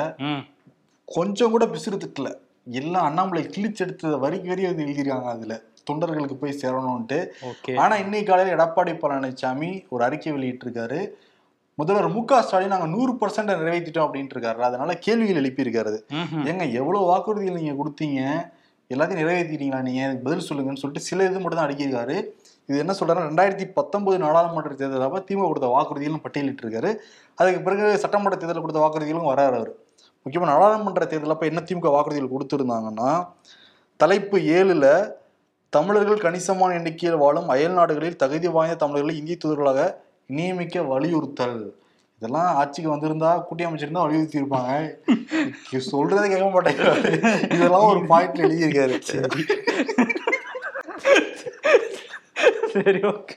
கொஞ்சம் 1.07 1.53
கூட 1.53 1.63
பிசுறு 1.74 1.97
திட்டல 2.03 2.29
எல்லாம் 2.79 3.07
அண்ணாமலை 3.07 3.41
கிழிச்செடுத்த 3.55 4.19
வரிக்கு 4.24 4.50
வரி 4.51 4.63
வந்து 4.67 4.83
எழுதியிருக்காங்க 4.85 5.29
அதுல. 5.35 5.55
தொண்டர்களுக்கு 5.88 6.35
போய் 6.41 6.59
சேரணும்ட்டு 6.62 7.17
ஆனா 7.83 7.95
இன்னைக்கு 8.03 8.29
காலையில 8.29 8.55
எடப்பாடி 8.55 8.93
பழனிசாமி 9.01 9.69
ஒரு 9.93 10.01
அறிக்கை 10.07 10.31
வெளியிட்டிருக்காரு. 10.35 11.00
முதல்வர் 11.77 12.07
மு 12.15 12.21
க 12.29 12.39
ஸ்டாலின் 12.45 12.74
நாங்க 12.74 12.88
நூறு 12.93 13.13
பர்சன்ட் 13.21 13.51
நிறைவேற்றிட்டோம் 13.53 14.05
அப்படின்ட்டு 14.07 14.35
இருக்காரு 14.38 14.65
அதனால 14.69 14.91
கேள்விகள் 15.05 15.39
எழுப்பியிருக்காரு. 15.41 15.93
ஏங்க 16.51 16.65
எவ்வளவு 16.79 17.09
வாக்குறுதிகள் 17.12 17.59
நீங்க 17.59 17.75
கொடுத்தீங்க? 17.81 18.19
எல்லாத்தையும் 18.89 19.21
நிறைவேற்றிட்டீங்களா 19.21 19.81
நீங்க? 19.88 20.01
எனக்கு 20.07 20.25
பதில் 20.27 20.47
சொல்லுங்கன்னு 20.50 20.81
சொல்லிட்டு 20.81 21.07
சில 21.09 21.24
இது 21.29 21.39
மட்டும் 21.43 21.59
தான் 21.59 21.67
அடிக்கிருக்காரு 21.69 22.17
இது 22.69 22.77
என்ன 22.83 22.93
சொல்றாரு 23.00 23.27
ரெண்டாயிரத்தி 23.29 23.65
பத்தொன்பது 23.79 24.17
நாடாளுமன்ற 24.25 24.75
தேர்தல் 24.81 25.07
அப்ப 25.07 25.19
திமுக 25.29 25.47
கொடுத்த 25.50 25.67
வாக்குறுதிகளும் 25.75 26.24
பட்டியலிட்டு 26.24 26.63
இருக்காரு 26.65 26.91
அதுக்கு 27.38 27.59
பிறகு 27.67 27.85
சட்டமன்ற 28.03 28.38
தேர்தலில் 28.41 28.65
கொடுத்த 28.65 28.81
வாக்குறுதிகளும் 28.83 29.29
வராரு 29.31 29.55
அவர். 29.59 29.74
முக்கியமாக 30.25 30.51
நாடாளுமன்ற 30.51 31.05
தேர்தல் 31.10 31.34
அப்போ 31.34 31.46
என்ன 31.50 31.62
திமுக 31.70 31.89
வாக்குறுதிகள் 31.96 32.32
கொடுத்துருந்தாங்கன்னா 32.34 33.10
தலைப்பு 34.01 34.38
ஏழில் 34.55 34.88
தமிழர்கள் 35.75 36.24
கணிசமான 36.24 36.75
எண்ணிக்கையில் 36.77 37.22
வாழும் 37.24 37.51
அயல் 37.53 37.75
நாடுகளில் 37.79 38.17
தகுதி 38.24 38.48
வாய்ந்த 38.55 38.77
தமிழர்களை 38.84 39.13
இந்திய 39.20 39.38
தூதர்களாக 39.44 39.82
நியமிக்க 40.38 40.84
வலியுறுத்தல். 40.91 41.60
இதெல்லாம் 42.17 42.50
ஆட்சிக்கு 42.60 42.89
வந்திருந்தா 42.94 43.32
கூட்டி 43.48 43.67
அமைச்சிருந்தா 43.67 44.05
வலியுறுத்தி 44.05 44.41
இருப்பாங்க 44.41 44.72
சொல்றதே 45.91 46.27
கேட்க 46.34 46.48
மாட்டேங்க. 46.55 46.86
இதெல்லாம் 47.55 47.89
ஒரு 47.91 48.01
பாயிண்ட் 48.12 48.44
எழுதியிருக்காரு. 48.46 48.98
சரி 52.74 53.01
ஓகே. 53.13 53.36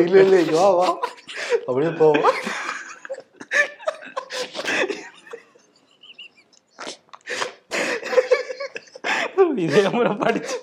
இல்ல 0.00 0.18
இல்ல 0.24 0.36
வா 0.54 0.68
வா 0.78 0.88
அப்படியே 1.66 1.92
போவோம் 1.98 2.30
இதே 9.64 9.82
முறை 9.88 10.12
படிச்சு 10.16 10.56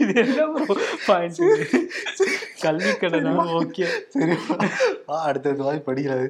இது 0.00 0.12
என்ன 0.22 0.44
பாயிண்ட் 1.06 1.40
கல்வி 2.62 2.92
கடனா 2.94 3.32
ஓகே 3.58 3.86
சரி 4.14 4.36
அடுத்தது 5.22 5.60
வாய் 5.62 5.86
படிக்கிறது 5.86 6.28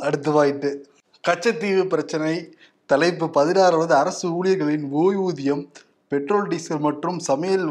அடுத்து 0.00 0.30
வாயிட்டு 0.30 0.70
கச்சத்தீவு 1.24 1.84
பிரச்சனை 1.86 2.34
தலைப்பு 2.90 3.26
பதினாறாவது 3.30 3.94
அரசு 3.94 4.26
ஊழியர்களின் 4.32 4.86
ஓய்வூதியம் 4.94 5.64
பெட்ரோல் 6.12 6.48
டீசல் 6.52 6.84
மற்றும் 6.86 7.18
சமையல் 7.28 7.64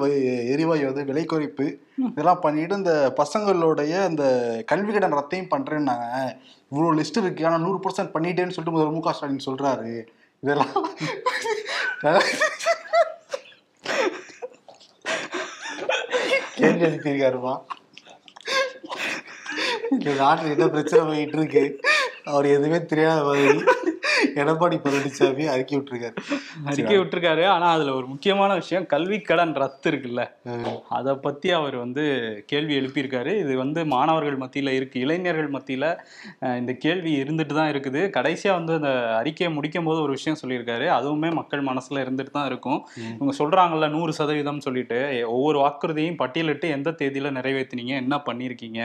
எரிவாயு 0.54 0.86
வந்து 0.90 1.04
விலை 1.10 1.24
குறைப்பு 1.32 1.66
இதெல்லாம் 2.10 2.44
பண்ணிட்டு 2.46 2.80
இந்த 2.82 2.94
பசங்களுடைய 3.20 3.94
அந்த 4.10 4.24
கல்வி 4.72 4.92
கடன் 4.94 5.18
ரத்தையும் 5.18 5.52
பண்றேன்னாங்க. 5.54 6.08
இவ்வளோ 6.72 6.92
லிஸ்ட் 7.00 7.20
இருக்கு. 7.22 7.46
ஆனால் 7.48 7.64
நூறு 7.66 7.80
பர்சன்ட் 7.84 8.14
பண்ணிட்டேன்னு 8.16 8.56
சொல்லிட்டு 8.56 8.76
முதல்வர் 8.76 8.96
மு 8.98 9.04
க 9.08 9.14
ஸ்டாலின் 9.18 9.48
சொல்றாரு. 9.50 9.92
இதெல்லாம் 10.44 10.74
கேள்வி 16.60 16.86
எழுப்பியிருக்காருமா? 16.88 17.54
இந்த 19.94 20.12
நாட்டில் 20.22 20.54
என்ன 20.56 20.68
பிரச்சனை 20.74 21.02
போயிட்டு 21.10 21.38
இருக்கு? 21.40 21.64
அவர் 22.32 22.46
எதுவுமே 22.56 22.80
தெரியாத 22.92 23.22
மாதிரி 23.28 23.64
எடப்பாடி 24.42 24.78
பழனிசாமி 24.84 25.46
அறிக்கை 25.54 25.76
விட்டுருக்காரு. 25.78 26.18
அறிக்கை 26.70 26.98
விட்டுருக்காரு. 27.00 27.44
ஆனா 27.56 27.68
அதுல 27.76 27.94
ஒரு 28.00 28.08
முக்கியமான 28.14 28.52
விஷயம் 28.62 28.86
கல்வி 28.94 29.20
கடன் 29.30 29.54
ரத்து 29.64 29.88
இருக்குல்ல. 29.92 30.24
அதை 30.98 31.14
பத்தி 31.26 31.50
அவர் 31.60 31.78
வந்து 31.84 32.04
கேள்வி 32.52 32.74
எழுப்பியிருக்காரு. 32.80 33.34
இது 33.44 33.54
வந்து 33.64 33.80
மாணவர்கள் 33.96 34.40
மத்தியில 34.44 34.74
இருக்கு. 34.80 34.98
இளைஞர்கள் 35.06 35.50
மத்தியில 35.56 35.86
இந்த 36.62 36.74
கேள்வி 36.86 37.14
இருந்துட்டு 37.24 37.56
தான் 37.60 37.72
இருக்குது. 37.74 38.02
கடைசியா 38.18 38.52
வந்து 38.60 38.74
அந்த 38.80 38.92
அறிக்கையை 39.20 39.52
முடிக்கும் 39.58 39.90
போது 39.90 40.02
ஒரு 40.06 40.16
விஷயம் 40.18 40.40
சொல்லியிருக்காரு. 40.42 40.88
அதுவுமே 40.98 41.32
மக்கள் 41.40 41.68
மனசுல 41.70 42.04
இருந்துட்டு 42.06 42.34
தான் 42.38 42.50
இருக்கும். 42.52 42.80
இவங்க 43.16 43.36
சொல்றாங்கல்ல 43.42 43.90
நூறு 43.96 44.14
சதவீதம் 44.20 44.64
சொல்லிட்டு 44.68 45.00
ஒவ்வொரு 45.36 45.60
வாக்குறுதியையும் 45.64 46.20
பட்டியலிட்டு 46.22 46.70
எந்த 46.78 46.96
தேதியில 47.02 47.34
நிறைவேற்றினீங்க 47.38 47.96
என்ன 48.04 48.16
பண்ணியிருக்கீங்க 48.28 48.80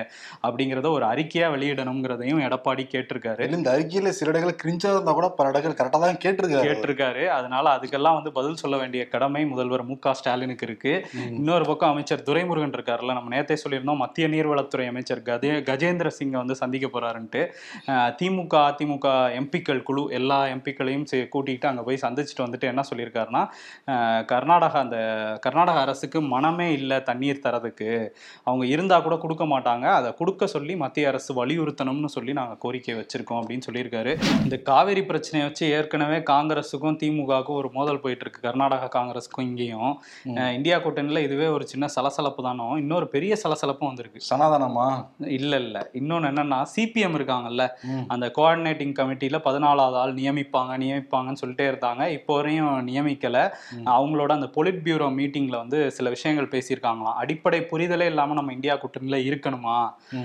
அப்படிங்கிறத 0.47 0.91
ஒரு 0.99 1.07
அறிக்கையா 1.13 1.47
வெளியிடணுங்கிறதையும் 1.55 2.43
எடப்பாடி 2.49 2.85
கேட்டிருக்காரு. 2.95 3.51
இந்த 3.59 3.71
அறிக்கையில 3.77 4.13
சில 4.19 4.31
இடங்கள் 4.33 4.61
கிரிஞ்சா 4.63 4.91
இருந்தா 4.95 5.15
கூட 5.19 5.29
பல 5.39 5.53
இடங்கள் 5.53 5.79
கரெக்டா 5.81 6.01
தான் 6.05 6.23
கேட்டிருக்காரு. 6.25 6.67
கேட்டிருக்காரு. 6.69 7.25
அதனால 7.39 7.56
அதுக்கெல்லாம் 7.65 8.17
வந்து 8.19 8.33
பதில் 8.33 8.61
சொல்ல 8.63 8.77
வேண்டிய 8.77 9.03
கடமை 9.09 9.43
முதல்வர் 9.47 9.85
மு 9.91 9.97
க 10.05 10.15
ஸ்டாலினுக்கு 10.19 10.67
இருக்கு. 10.67 10.93
இன்னொரு 11.39 11.65
பக்கம் 11.65 11.93
அமைச்சர் 11.95 12.25
துரைமுருகன் 12.29 12.75
இருக்காருல்ல 12.77 13.17
நம்ம 13.19 13.33
நேத்தே 13.37 13.57
சொல்லியிருந்தோம் 13.63 14.03
மத்திய 14.03 14.29
நீர்வளத்துறை 14.29 14.87
அமைச்சர் 14.93 15.23
கஜே 15.29 15.53
கஜேந்திர 15.71 16.11
சிங்கை 16.19 16.39
வந்து 16.43 16.57
சந்திக்க 16.63 16.89
போறாருன்ட்டு. 16.95 17.43
திமுக 18.21 18.55
அதிமுக 18.71 19.07
எம்பிக்கள் 19.41 19.83
குழு 19.89 20.05
எல்லா 20.19 20.39
எம்பிக்களையும் 20.55 21.07
கூட்டிகிட்டு 21.35 21.71
அங்க 21.71 21.83
போய் 21.83 22.03
சந்திச்சுட்டு 22.05 22.45
வந்துட்டு 22.47 22.71
என்ன 22.73 22.85
சொல்லியிருக்காருன்னா 22.91 23.43
கர்நாடகா 24.33 24.79
அந்த 24.85 24.99
கர்நாடக 25.45 25.81
அரசுக்கு 25.87 26.19
மனமே 26.33 26.69
இல்லை 26.79 26.99
தண்ணீர் 27.03 27.43
தரதுக்கு. 27.47 27.91
அவங்க 28.49 28.65
இருந்தா 28.67 29.01
கூட 29.01 29.17
கொடுக்க 29.25 29.45
மாட்டாங்க. 29.45 29.87
அதை 29.99 30.09
கொடுக்க 30.15 30.47
சொல்லி 30.55 30.77
மத்திய 30.77 31.09
அரசு 31.09 31.31
வலியுறுத்தணும்னு 31.39 32.11
சொல்லி 32.15 32.33
நாங்க 32.39 32.55
கோரிக்கை 32.65 32.95
வச்சிருக்கோம் 33.01 33.41
அப்படின்னு 33.41 33.67
சொல்லியிருக்காரு. 33.69 34.13
இந்த 34.45 34.57
காவிரி 34.71 35.03
பிரச்சனையை 35.11 35.45
வச்சு 35.49 35.65
ஏற்கனவே 35.77 36.19
காங்கிரஸுக்கும் 36.33 36.99
திமுகவுக்கும் 37.47 37.61
ஒரு 37.63 37.69
மோதல் 37.77 38.01
போயிட்டு 38.05 38.25
இருக்கு 38.25 38.41
கர்நாடகா 38.47 38.89
காங்கிரஸுக்கும் 38.97 39.47
இங்கேயும். 39.49 39.93
இந்தியா 40.57 40.77
கூட்டணியில 40.85 41.23
இதுவே 41.27 41.47
ஒரு 41.57 41.65
சின்ன 41.73 41.87
சலசலப்பு 41.97 42.43
தானோ? 42.49 42.67
இன்னொரு 42.83 43.07
பெரிய 43.15 43.33
சலசலப்பும் 43.43 43.91
வந்திருக்கு. 43.91 44.21
சனாதனமா? 44.31 44.87
இல்ல 45.39 45.53
இல்ல. 45.65 45.77
இன்னொன்னு 46.01 46.31
என்னன்னா 46.33 46.59
சிபிஎம் 46.75 47.17
இருக்காங்கல்ல. 47.19 47.65
அந்த 48.15 48.27
கோஆர்டினேட்டிங் 48.39 48.95
கமிட்டியில 49.01 49.41
பதினாலாவது 49.49 49.99
ஆள் 50.03 50.15
நியமிப்பாங்க 50.21 50.73
நியமிப்பாங்கன்னு 50.85 51.43
சொல்லிட்டே 51.43 51.67
இருந்தாங்க. 51.73 52.03
இப்போ 52.19 52.35
வரையும் 52.39 52.75
நியமிக்கல. 52.91 53.37
அவங்களோட 53.97 54.31
அந்த 54.39 54.49
பொலிட் 54.57 54.83
பியூரோ 54.87 55.09
மீட்டிங்ல 55.19 55.57
வந்து 55.65 55.79
சில 55.99 56.07
விஷயங்கள் 56.17 56.53
பேசியிருக்காங்களாம். 56.55 57.19
அடிப்படை 57.25 57.61
புரிதலே 57.73 58.09
இல்லாம 58.13 58.35
நம்ம 58.41 58.53
இந்தியா 58.59 58.77
கூட்டணியில 58.83 59.19
இருக்கணுமா. 59.31 59.79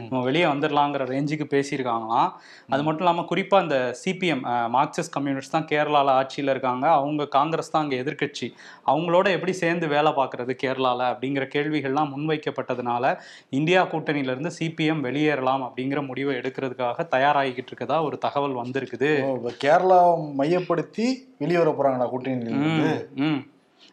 நம்ம 0.09 0.23
வெளியே 0.29 0.45
வந்துடலாங்கிற 0.53 1.03
ரேஞ்சுக்கு 1.13 1.47
பேசியிருக்காங்களாம். 1.55 2.29
அது 2.73 2.81
மட்டும் 2.85 3.03
இல்லாமல் 3.05 3.29
குறிப்பாக 3.31 3.63
அந்த 3.65 3.77
சிபிஎம் 4.03 4.43
மார்க்சிஸ்ட் 4.75 5.15
கம்யூனிஸ்ட் 5.15 5.55
தான் 5.55 5.67
கேரளாவில் 5.71 6.13
ஆட்சியில் 6.19 6.51
இருக்காங்க. 6.53 6.85
அவங்க 6.99 7.10
காங்கிரஸ் 7.17 7.71
தான் 7.71 7.81
அங்கே 7.81 8.01
எதிர்க்கட்சி. 8.01 8.53
அவங்களோட 8.85 9.29
எப்படி 9.29 9.53
சேர்ந்து 9.53 9.87
வேலை 9.87 10.11
பார்க்கறது 10.11 10.55
கேரளாவில் 10.63 11.05
அப்படிங்கிற 11.11 11.47
கேள்விகள்லாம் 11.55 12.11
முன்வைக்கப்பட்டதுனால 12.15 13.17
இந்தியா 13.49 13.83
கூட்டணியிலேருந்து 13.83 14.51
சிபிஎம் 14.59 15.03
வெளியேறலாம் 15.03 15.65
அப்படிங்கிற 15.67 16.05
முடிவை 16.05 16.35
எடுக்கிறதுக்காக 16.35 17.07
தயாராகிக்கிட்டு 17.11 17.71
இருக்கதா 17.71 18.03
ஒரு 18.03 18.17
தகவல் 18.17 18.59
வந்திருக்குது. 18.61 19.11
ஓ, 19.23 19.35
இப்ப 19.35 19.51
கேரளா 19.67 19.99
மையப்படுத்தி 20.35 21.27
வெளியே 21.37 21.57
வர 21.57 21.69
போறாங்களா 21.69 22.07
கூட்டணியில 22.13 22.99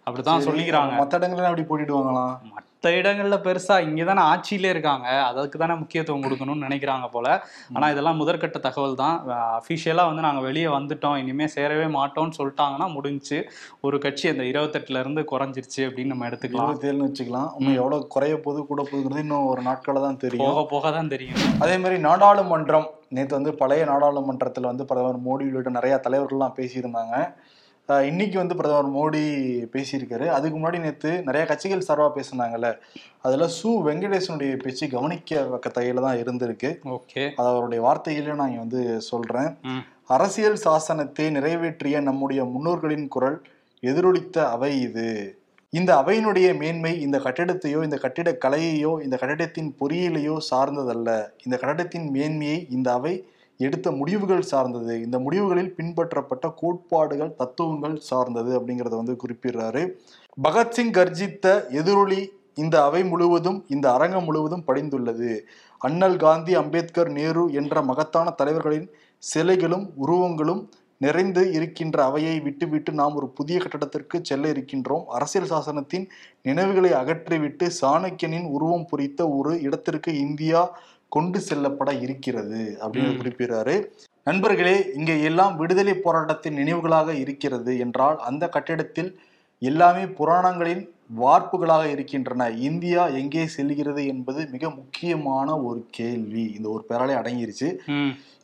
அப்படிதான் 0.06 0.46
சொல்லிக்கிறாங்க. 0.46 0.94
மத்த 1.00 1.18
இடங்கள்ல 1.18 1.50
அப்படி 1.50 1.66
போட்டிடுவாங்களாம்? 1.68 2.34
மற்ற 2.78 2.90
இடங்கள்ல 2.98 3.36
பெருசா 3.44 3.76
இங்கே 3.86 4.04
தானே 4.08 4.22
ஆட்சியிலே 4.32 4.68
இருக்காங்க. 4.72 5.06
அதுக்கு 5.28 5.56
தானே 5.62 5.74
முக்கியத்துவம் 5.80 6.22
கொடுக்கணும்னு 6.24 6.66
நினைக்கிறாங்க 6.66 7.06
போல. 7.14 7.26
ஆனா 7.74 7.86
இதெல்லாம் 7.92 8.20
முதற்கட்ட 8.20 8.58
தகவல் 8.66 8.94
தான் 9.00 9.16
அஃபிஷியலா 9.56 10.02
வந்து 10.08 10.22
நாங்க 10.26 10.42
வெளியே 10.46 10.68
வந்துட்டோம். 10.76 11.16
இனிமே 11.22 11.46
சேரவே 11.56 11.88
மாட்டோம்னு 11.96 12.36
சொல்லிட்டாங்கன்னா 12.38 12.86
முடிஞ்சுச்சு 12.94 13.38
ஒரு 13.88 13.98
கட்சி 14.04 14.26
அந்த 14.32 14.44
இருபத்தெட்டுல 14.50 15.02
இருந்து 15.04 15.24
குறைஞ்சிருச்சு 15.32 15.80
அப்படின்னு 15.88 16.14
நம்ம 16.14 16.28
எடுத்துக்கலாம். 16.30 16.70
இருபத்தி 16.70 16.88
ஏழுன்னு 16.90 17.08
வச்சுக்கலாம் 17.08 17.50
இன்னும் 17.58 17.78
எவ்வளவு 17.80 18.08
குறைய 18.16 18.36
போகுது 18.46 18.62
கூட 18.70 18.80
போகுதுங்கிறது 18.90 19.26
இன்னும் 19.26 19.50
ஒரு 19.52 19.64
நாட்கள 19.68 20.04
தான் 20.06 20.22
தெரியும். 20.24 20.46
போக 20.46 20.64
போக 20.74 20.94
தான் 20.98 21.12
தெரியும். 21.16 21.42
அதே 21.66 21.76
மாதிரி 21.84 21.98
நாடாளுமன்றம். 22.08 22.88
நேற்று 23.16 23.38
வந்து 23.40 23.54
பழைய 23.62 23.84
நாடாளுமன்றத்தில் 23.92 24.72
வந்து 24.72 24.86
பிரதமர் 24.92 25.24
மோடி 25.28 25.46
உள்ளிட்ட 25.50 25.78
நிறைய 25.80 25.96
தலைவர்கள்லாம் 26.06 26.58
பேசியிருந்தாங்க. 26.60 27.16
இன்னைக்கு 27.88 28.38
வந்து 28.38 28.56
பிரதமர் 28.56 28.94
மோடி 28.94 29.20
பேசியிருக்காரு. 29.72 30.26
அதுக்கு 30.26 30.58
முன்னாடி 30.58 30.80
நேற்று 30.80 31.22
நிறைய 31.22 31.46
கட்சிகள் 31.46 31.80
சார்பாக 31.80 32.20
பேசுனாங்கல்ல. 32.20 32.78
அதில் 33.22 33.40
சு 33.40 33.64
வெங்கடேசனுடைய 33.64 34.56
பேச்சு 34.56 34.90
கவனிக்க 34.90 35.34
தகையில 35.68 36.00
தான் 36.00 36.18
இருந்திருக்கு. 36.18 36.78
ஓகே. 36.84 37.34
அது 37.36 37.48
அவருடைய 37.48 37.84
வார்த்தையில 37.84 38.34
நான் 38.34 38.48
இங்க 38.48 38.58
வந்து 38.58 39.00
சொல்றேன். 39.00 39.56
ம். 39.62 39.80
அரசியல் 40.06 40.58
சாசனத்தை 40.64 41.30
நிறைவேற்றிய 41.30 42.00
நம்முடைய 42.00 42.44
முன்னோர்களின் 42.44 43.08
குரல் 43.08 43.42
எதிரொலித்த 43.80 44.48
அவை 44.48 44.80
இது. 44.80 45.38
இந்த 45.70 45.96
அவையினுடைய 45.96 46.56
மேன்மை 46.56 47.00
இந்த 47.00 47.18
கட்டிடத்தையோ 47.18 47.82
இந்த 47.84 47.96
கட்டிட 47.96 48.38
கலையையோ 48.44 49.02
இந்த 49.02 49.16
கட்டிடத்தின் 49.16 49.76
பொறியியலையோ 49.80 50.36
சார்ந்ததல்ல. 50.50 51.26
இந்த 51.44 51.56
கட்டிடத்தின் 51.56 52.10
மேன்மையை 52.10 52.66
இந்த 52.70 52.92
அவை 52.92 53.28
எடுத்த 53.58 53.90
முடிவுகள் 53.90 54.48
சார்ந்தது. 54.52 54.94
இந்த 55.02 55.18
முடிவுகளில் 55.18 55.74
பின்பற்றப்பட்ட 55.76 56.46
கோட்பாடுகள் 56.56 57.34
தத்துவங்கள் 57.34 57.96
சார்ந்தது 57.96 58.50
அப்படிங்கிறத 58.58 58.96
வந்து 58.96 59.16
குறிப்பிடுறாரு. 59.22 59.82
பகத்சிங் 60.38 60.92
கர்ஜித்த 60.92 61.46
எதிரொலி 61.70 62.20
இந்த 62.54 62.76
அவை 62.82 63.04
முழுவதும் 63.04 63.64
இந்த 63.68 63.86
அரங்கம் 63.92 64.24
முழுவதும் 64.24 64.66
படிந்துள்ளது. 64.66 65.32
அண்ணல் 65.80 66.16
காந்தி 66.16 66.54
அம்பேத்கர் 66.54 67.10
நேரு 67.10 67.44
என்ற 67.52 67.82
மகத்தான 67.82 68.30
தலைவர்களின் 68.30 68.88
சிலைகளும் 69.22 69.86
உருவங்களும் 69.96 70.62
நிறைந்து 71.00 71.42
இருக்கின்ற 71.52 72.04
அவையை 72.04 72.40
விட்டுவிட்டு 72.40 72.92
நாம் 72.92 73.14
ஒரு 73.14 73.26
புதிய 73.28 73.56
கட்டடத்திற்கு 73.58 74.16
செல்ல 74.22 74.48
இருக்கின்றோம். 74.48 75.04
அரசியல் 75.06 75.50
சாசனத்தின் 75.50 76.06
நினைவுகளை 76.42 76.90
அகற்றிவிட்டு 76.92 77.66
சாணக்கியனின் 77.80 78.48
உருவம் 78.48 78.86
பொறித்த 78.90 79.28
ஒரு 79.28 79.52
இடத்திற்கு 79.60 80.12
இந்தியா 80.18 80.62
கொண்டு 81.16 81.38
செல்லப்பட 81.48 81.90
இருக்கிறது 82.04 82.60
அப்படின்னு. 82.82 83.18
குறிப்பிடுறாரு. 83.20 83.74
நண்பர்களே 84.26 84.76
இங்கே 84.98 85.14
எல்லாம் 85.28 85.54
விடுதலை 85.60 85.94
போராட்டத்தின் 86.06 86.58
நினைவுகளாக 86.60 87.14
இருக்கிறது 87.22 87.72
என்றால் 87.84 88.18
அந்த 88.28 88.44
கட்டிடத்தில் 88.56 89.10
எல்லாமே 89.62 90.04
புராணங்களின் 90.18 90.82
வார்ப்புகளாக 91.20 91.84
இருக்கின்றன. 91.92 92.48
இந்தியா 92.68 93.02
எங்கே 93.20 93.44
செல்கிறது 93.54 94.02
என்பது 94.12 94.40
மிக 94.54 94.70
முக்கியமான 94.70 95.48
ஒரு 95.68 95.80
கேள்வி. 95.98 96.44
இந்த 96.56 96.68
ஒரு 96.74 96.82
பேராலே 96.88 97.14
அடங்கிருச்சு. 97.20 97.68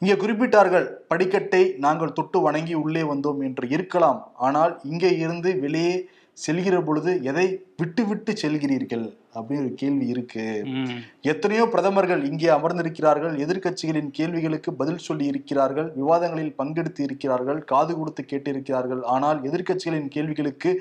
இங்கே 0.02 0.16
குறிப்பிட்டார்கள் 0.22 0.86
படிக்கட்டை 1.10 1.62
நாங்கள் 1.84 2.16
தொட்டு 2.18 2.40
வணங்கி 2.46 2.74
உள்ளே 2.84 3.02
வந்தோம் 3.12 3.42
என்று 3.48 3.66
இருக்கலாம். 3.76 4.20
ஆனால் 4.46 4.74
இங்கே 4.92 5.10
இருந்து 5.24 5.52
வெளியே 5.64 5.94
செல்கிற 6.46 6.76
பொழுது 6.84 7.12
எதை 7.30 7.46
விட்டு 7.80 8.02
விட்டு 8.06 8.32
செல்கிறீர்கள்? 8.42 9.06
அப்படின்னு 9.36 9.64
ஒரு 9.64 9.72
கேள்வி 9.82 10.06
இருக்கு. 10.14 10.44
எத்தனையோ 11.32 11.64
பிரதமர்கள் 11.72 12.22
இங்கே 12.30 12.50
அமர்ந்திருக்கிறார்கள். 12.56 13.34
எதிர்க்கட்சிகளின் 13.44 14.10
கேள்விகளுக்கு 14.18 14.72
பதில் 14.80 15.04
சொல்லி 15.06 15.26
இருக்கிறார்கள். 15.32 15.88
விவாதங்களில் 16.00 16.54
பங்கெடுத்து 16.60 17.02
இருக்கிறார்கள். 17.08 17.60
காது 17.72 17.94
கொடுத்து 17.98 18.24
கேட்டிருக்கிறார்கள். 18.32 19.02
ஆனால் 19.14 19.40
எதிர்க்கட்சிகளின் 19.50 20.12
கேள்விகளுக்கு 20.16 20.72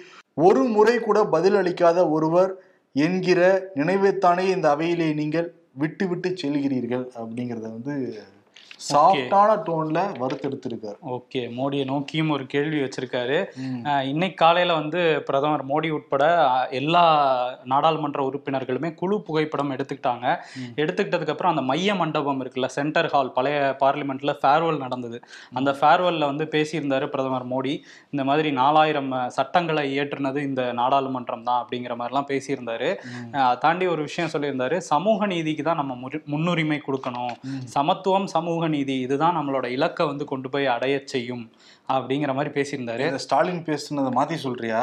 ஒரு 0.48 0.62
முறை 0.76 0.96
கூட 1.00 1.20
பதில் 1.36 1.58
அளிக்காத 1.62 2.00
ஒருவர் 2.18 2.54
என்கிற 2.96 3.42
நினைவைத்தானே 3.80 4.46
இந்த 4.56 4.68
அவையிலே 4.76 5.10
நீங்கள் 5.20 5.50
விட்டு 5.82 6.06
விட்டு 6.10 6.30
செல்கிறீர்கள் 6.42 7.06
அப்படிங்கிறத 7.20 7.68
வந்து 7.78 7.96
சாஃப்டான 8.90 9.50
டோன்ல 9.68 10.00
வறுத்தெடுத்திருக்காரு. 10.22 10.98
ஓகே 11.16 11.42
மோடியை 11.58 11.84
நோக்கியும் 11.92 12.32
ஒரு 12.36 12.44
கேள்வி 12.54 12.80
வச்சிருக்காரு. 12.84 13.38
இன்னைக்கு 14.12 14.38
காலையில 14.42 14.76
வந்து 14.80 15.02
பிரதமர் 15.28 15.64
மோடி 15.72 15.90
உட்பட 15.98 16.24
எல்லா 16.80 17.04
நாடாளுமன்ற 17.74 18.22
உறுப்பினர்களுமே 18.30 18.90
குழு 19.02 19.18
புகைப்படம் 19.28 19.74
எடுத்துக்கிட்டாங்க. 19.76 20.26
எடுத்துக்கிட்டதுக்கு 20.82 21.34
அப்புறம் 21.36 21.54
அந்த 21.54 21.64
மைய 21.70 21.96
மண்டபம் 22.02 22.42
இருக்குல்ல 22.44 22.70
சென்டர் 22.78 23.10
ஹால் 23.14 23.34
பழைய 23.38 23.60
பார்லிமெண்ட்ல 23.84 24.36
ஃபேர்வெல் 24.42 24.82
நடந்தது. 24.86 25.20
அந்த 25.60 25.74
ஃபேர்வெல்ல 25.80 26.30
வந்து 26.32 26.48
பேசியிருந்தாரு 26.56 27.08
பிரதமர் 27.16 27.48
மோடி. 27.54 27.76
இந்த 28.14 28.26
மாதிரி 28.32 28.52
நாலாயிரம் 28.62 29.12
சட்டங்களை 29.38 29.86
இயற்றுனது 29.94 30.42
இந்த 30.50 30.62
நாடாளுமன்றம் 30.82 31.48
தான் 31.50 31.62
அப்படிங்கிற 31.64 31.96
மாதிரிலாம் 32.02 32.30
பேசியிருந்தாரு. 32.34 32.92
தாண்டி 33.66 33.86
ஒரு 33.94 34.02
விஷயம் 34.10 34.34
சொல்லியிருந்தாரு 34.36 34.78
சமூக 34.92 35.26
நீதிக்கு 35.34 35.64
தான் 35.70 35.82
நம்ம 35.82 36.12
முன்னுரிமை 36.34 36.82
கொடுக்கணும். 36.90 37.34
சமத்துவம் 37.78 38.30
சமூக 38.36 38.63
நீதி 38.68 39.00
இதுதான் 39.00 39.38
நம்மளோட 39.38 39.66
இலக்கை 39.66 40.06
வந்து 40.06 40.26
கொண்டு 40.26 40.50
போய் 40.50 40.66
அடைய 40.66 41.02
செய்யும். 41.06 41.50
அப்படிங்கிற 41.94 42.32
மாதிரி 42.36 42.52
பேசியிருந்தாரு. 42.58 43.06
ஸ்டாலின் 43.24 43.64
பேசுனதை 43.70 44.12
மாத்தி 44.18 44.36
சொல்றியா? 44.44 44.82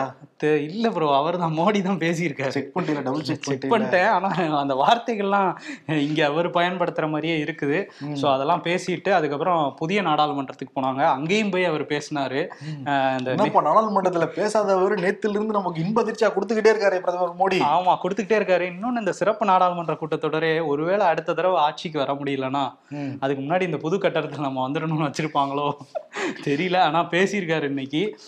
இல்ல 0.66 0.86
ப்ரோ 0.94 1.06
அவர் 1.18 1.36
தான் 1.42 1.54
மோடி 1.58 1.80
தான் 1.86 2.00
பேசியிருக்காரு. 2.02 2.52
செக் 2.56 2.70
பண்ணிட்டீங்களா? 2.74 3.04
டபுள் 3.06 3.24
செக் 3.28 3.46
செக் 3.48 3.64
பண்ணிட்டேன். 3.72 4.08
ஆனா 4.16 4.28
அந்த 4.60 4.74
வார்த்தைகள்லாம் 4.82 5.48
இங்க 6.06 6.20
அவர் 6.30 6.48
பயன்படுத்துற 6.58 7.06
மாதிரியே 7.12 7.36
இருக்குது. 7.44 7.78
சோ 8.20 8.26
அதெல்லாம் 8.34 8.64
பேசிட்டு 8.68 9.12
அதுக்கப்புறம் 9.18 9.62
புதிய 9.80 10.02
நாடாளுமன்றத்துக்கு 10.08 10.76
போனாங்க. 10.78 11.02
அங்கேயும் 11.16 11.52
போய் 11.54 11.68
அவர் 11.70 11.84
பேசினாரு. 11.94 12.42
இந்த 13.18 13.36
நாடாளுமன்றத்துல 13.40 14.28
பேசாதவர் 14.38 14.94
நேத்துல 15.06 15.36
இருந்து 15.36 15.58
நமக்கு 15.58 15.82
இன்ப 15.84 16.04
அதிர்ச்சியா 16.04 16.30
கொடுத்துக்கிட்டே 16.36 16.74
இருக்காரு 16.74 17.00
பிரதமர் 17.06 17.34
மோடி. 17.42 17.60
ஆமா 17.74 17.94
கொடுத்துக்கிட்டே 18.04 18.38
இருக்காரு. 18.40 18.66
இன்னொன்னு 18.74 19.04
இந்த 19.04 19.14
சிறப்பு 19.20 19.50
நாடாளுமன்ற 19.52 19.96
கூட்டத்தொடரே 20.02 20.52
ஒருவேளை 20.70 21.06
அடுத்த 21.12 21.36
தடவை 21.40 21.58
ஆட்சிக்கு 21.66 22.02
வர 22.04 22.12
முடியலன்னா. 22.20 22.64
அதுக்கு 23.24 23.42
முன்னாடி 23.44 23.66
இந்த 23.70 23.80
புது 23.86 23.98
கட்டடத்துல 24.06 24.46
நம்ம 24.48 24.62
வந்துடணும்னு 24.68 25.08
வச்சிருப்பாங்களோ? 25.08 25.68
தெரியல. 26.48 26.78
ஆனா 26.90 27.08
பேசியிருக்காரு 27.08 27.62
இன்னைக்கு. 27.62 28.18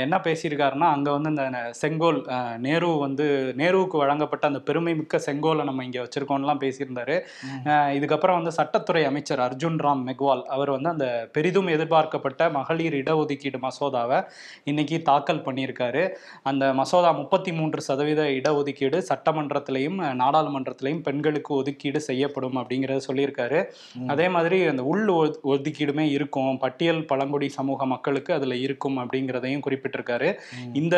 என்ன 0.00 0.20
பேசியிருக்காருன்னா 0.24 0.78
அங்க 0.78 1.12
வந்து 1.12 1.28
இந்த 1.28 1.68
செங்கோல் 1.70 2.26
நேரு 2.58 2.98
வந்து 2.98 3.54
நேருவுக்கு 3.56 3.96
வழங்கப்பட்ட 3.96 4.46
அந்த 4.46 4.58
பெருமை 4.58 4.94
மிக்க 4.94 5.18
செங்கோலை 5.26 5.64
நம்ம 5.64 5.84
இங்க 5.84 6.02
வச்சிருக்கோம்லாம் 6.02 6.58
பேசியிருந்தாரு. 6.58 7.20
இதுக்கப்புறம் 7.68 8.42
வந்து 8.42 8.50
சட்டத்துறை 8.56 9.04
அமைச்சர் 9.04 9.38
அர்ஜுன் 9.38 9.78
ராம் 9.82 10.02
மெக்வால் 10.06 10.42
அவர் 10.42 10.70
வந்து 10.70 10.88
அந்த 10.88 11.28
பெரிதும் 11.32 11.66
எதிர்பார்க்கப்பட்ட 11.66 12.50
மகளிர் 12.50 12.94
இடஒதுக்கீடு 12.94 13.58
மசோதாவை 13.62 14.24
இன்னைக்கு 14.64 15.02
தாக்கல் 15.02 15.42
பண்ணியிருக்காரு. 15.42 16.08
அந்த 16.42 16.72
மசோதா 16.72 17.10
முப்பத்தி 17.10 17.52
மூன்று 17.52 17.80
சதவீத 17.80 18.22
இடஒதுக்கீடு 18.22 19.02
சட்டமன்றத்திலையும் 19.08 19.96
நாடாளுமன்றத்திலையும் 20.14 21.02
பெண்களுக்கு 21.02 21.54
ஒதுக்கீடு 21.54 22.00
செய்யப்படும் 22.00 22.56
அப்படிங்கறத 22.56 23.00
சொல்லியிருக்காரு. 23.12 23.64
அதே 24.06 24.28
மாதிரி 24.28 24.66
அந்த 24.66 24.84
உள் 24.84 25.06
ஒது- 25.06 25.34
ஒதுக்கீடுமே 25.44 26.10
இருக்கும். 26.10 26.58
பட்டியல் 26.58 27.04
பழங்குடி 27.04 27.48
சமூக 27.48 27.77
மக்களுக்கு 27.86 28.32
அதுல 28.32 28.56
இருக்கும் 28.56 28.98
அப்படிங்கிறதையும் 28.98 29.64
குறிப்பிட்டிருக்காரு. 29.66 30.34
இந்த 30.72 30.96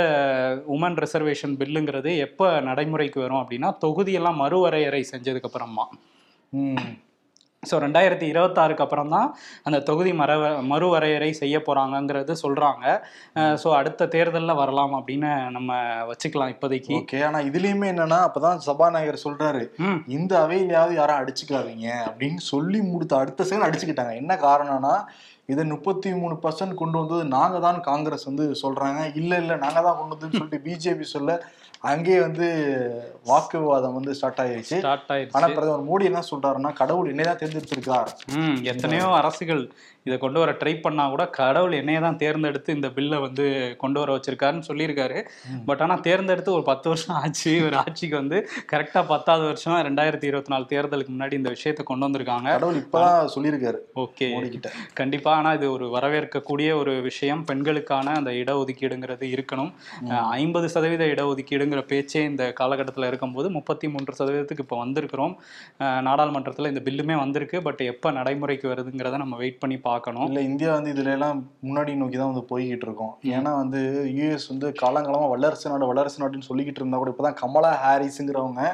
உமன் 0.69 0.97
ரிசர்வேஷன் 0.97 1.59
பில்லுங்கிறது 1.59 2.17
எப்ப 2.19 2.61
நடைமுறைக்கு 2.61 3.21
வரும் 3.21 3.43
அப்படின்னா 3.43 3.71
தொகுதியெல்லாம் 3.87 4.43
மறுவரையறை 4.43 5.05
செஞ்சதுக்கு 5.13 5.51
அப்புறமா. 5.51 5.87
ம். 6.53 6.77
ஸோ 7.63 7.79
ரெண்டாயிரத்தி 7.79 8.23
இருபத்தாறுக்கு 8.23 8.81
அப்புறம் 8.81 9.09
தான் 9.09 9.35
அந்த 9.63 9.81
தொகுதி 9.81 10.13
மரவ 10.13 10.63
மறுவரையறை 10.63 11.31
செய்ய 11.31 11.63
போறாங்கங்கிறது 11.67 12.33
சொல்றாங்க. 12.43 13.01
ஸோ 13.37 13.69
அடுத்த 13.71 14.07
தேர்தலில் 14.07 14.55
வரலாம் 14.55 14.95
அப்படின்னு 15.01 15.51
நம்ம 15.51 15.73
வச்சுக்கலாம் 16.07 16.49
இப்போதைக்கு. 16.49 16.95
ஓகே 16.95 17.25
ஆனா 17.25 17.39
இதுலயுமே 17.39 17.89
என்னன்னா 17.93 18.19
அப்பதான் 18.29 18.57
சபாநாயகர் 18.57 19.25
சொல்றாரு 19.25 19.71
ம். 19.79 20.05
இந்த 20.07 20.47
அவையிலையாவது 20.47 20.95
யாரும் 20.95 21.21
அடிச்சுக்காதீங்க 21.21 21.89
அப்படின்னு 22.07 22.37
சொல்லி 22.37 22.81
முடித்த 22.81 23.17
அடுத்த 23.17 23.45
செகண்ட் 23.45 23.69
அடிச்சுக்கிட்டாங்க. 23.69 24.15
என்ன 24.15 24.35
காரணம்னா 24.35 24.95
இதை 25.53 25.65
முப்பத்தி 25.73 26.11
மூணு 26.21 26.35
பர்சன்ட் 26.45 26.81
கொண்டு 26.81 26.97
வந்தது 27.01 27.25
நாங்க 27.37 27.57
தான் 27.65 27.81
காங்கிரஸ் 27.89 28.29
வந்து 28.31 28.45
சொல்றாங்க. 28.63 29.01
இல்ல 29.21 29.33
இல்ல 29.43 29.57
நாங்க 29.65 29.81
தான் 29.87 29.99
கொண்டு 29.99 30.15
வந்ததுன்னு 30.15 30.39
சொல்லிட்டு 30.39 30.65
பிஜேபி 30.67 31.07
சொல்ல 31.15 31.39
அங்கேயே 31.91 32.19
வந்து 32.25 32.47
வாக்கு 33.29 33.57
விவாதம் 33.61 33.95
வந்து 33.99 34.15
ஸ்டார்ட் 34.17 34.41
ஆயிருச்சு. 34.43 34.79
ஸ்டார்ட் 34.81 35.07
ஆனா 35.07 35.15
ஆயிடுச்சு 35.15 35.55
பிரதமர் 35.57 35.87
மோடி 35.87 36.09
என்ன 36.11 36.23
சொல்றாருன்னா 36.31 36.73
கடவுள் 36.81 37.11
என்னதான் 37.13 37.41
தேர்ந்தெடுத்திருக்கார் 37.43 38.11
எத்தனையோ 38.73 39.07
அரசுகள் 39.21 39.63
இதை 40.07 40.17
கொண்டு 40.21 40.39
வர 40.43 40.51
ட்ரை 40.61 40.73
பண்ணா 40.85 41.05
கூட 41.13 41.25
கடவுள் 41.39 41.75
என்னைய 41.79 41.99
தான் 42.05 42.19
தேர்ந்தெடுத்து 42.21 42.77
இந்த 42.77 42.89
பில்லை 42.97 43.17
வந்து 43.25 43.45
கொண்டு 43.83 43.99
வர 44.01 44.11
வச்சிருக்காருன்னு 44.17 44.69
சொல்லியிருக்காரு. 44.69 45.19
பட் 45.69 45.83
ஆனா 45.85 45.95
தேர்ந்தெடுத்து 46.07 46.51
ஒரு 46.59 46.65
பத்து 46.69 46.87
வருஷம் 46.91 47.17
ஆச்சு. 47.23 47.53
ஒரு 47.67 47.77
ஆட்சிக்கு 47.81 48.17
வந்து 48.21 48.39
கரெக்டா 48.73 49.01
பத்தாவது 49.11 49.45
வருஷம் 49.51 49.77
ரெண்டாயிரத்தி 49.89 50.27
இருபத்தி 50.31 50.53
நாலு 50.53 50.65
தேர்தலுக்கு 50.73 51.13
முன்னாடி 51.15 51.35
இந்த 51.41 51.51
விஷயத்தை 51.57 51.85
கொண்டு 51.91 52.07
வந்திருக்காங்க. 52.07 52.49
கடவுள் 52.57 53.33
சொல்லியிருக்காரு. 53.35 53.81
ஓகே. 54.05 54.29
மோடி 54.37 54.49
கிட்ட 54.55 54.71
கண்டிப்பா. 55.01 55.33
ஆனா 55.41 55.53
இது 55.59 55.69
ஒரு 55.77 55.89
வரவேற்கக்கூடிய 55.97 56.71
ஒரு 56.81 56.95
விஷயம். 57.09 57.43
பெண்களுக்கான 57.51 58.15
அந்த 58.21 58.33
இடஒதுக்கீடுங்கிறது 58.43 59.29
இருக்கணும். 59.35 59.71
ஐம்பது 60.41 60.69
சதவீத 60.77 61.11
இடஒதுக்கீடுங்கிற 61.15 61.85
பேச்சே 61.93 62.25
இந்த 62.31 62.47
காலகட்டத்தில் 62.63 63.09
இருக்கும்போது 63.11 63.51
முப்பத்தி 63.59 63.87
மூன்று 63.95 64.19
சதவீதத்துக்கு 64.23 64.67
இப்போ 64.67 64.81
வந்திருக்கிறோம். 64.85 65.37
நாடாளுமன்றத்தில் 66.09 66.73
இந்த 66.73 66.85
பில்லுமே 66.89 67.19
வந்திருக்கு. 67.25 67.59
பட் 67.69 67.85
எப்போ 67.93 68.09
நடைமுறைக்கு 68.21 68.69
வருதுங்கிறத 68.75 69.23
நம்ம 69.27 69.37
வெயிட் 69.45 69.63
பண்ணி 69.63 69.77
பார்க்கணும் 69.77 69.89
பார்க்கணும். 69.91 70.27
இல்லை 70.31 70.43
இந்தியா 70.51 70.71
வந்து 70.77 70.93
இதுல 70.95 71.13
எல்லாம் 71.17 71.39
முன்னாடி 71.69 71.93
நோக்கி 72.01 72.19
தான் 72.19 72.33
வந்து 72.33 72.45
போய்கிட்டு 72.51 72.87
இருக்கோம் 72.89 73.13
ஏன்னா 73.35 73.53
வந்து 73.63 73.81
யூஎஸ் 74.19 74.51
வந்து 74.53 74.69
காலங்காலமாக 74.83 75.31
வல்லரசு 75.33 75.71
நாடு 75.73 75.91
வல்லரசு 75.91 76.23
நாடுன்னு 76.23 76.49
சொல்லிக்கிட்டு 76.51 76.83
இருந்தா 76.83 77.01
கூட 77.03 77.13
இப்போதான் 77.15 77.41
கமலா 77.43 77.73
ஹாரிஸுங்கிறவங்க 77.85 78.65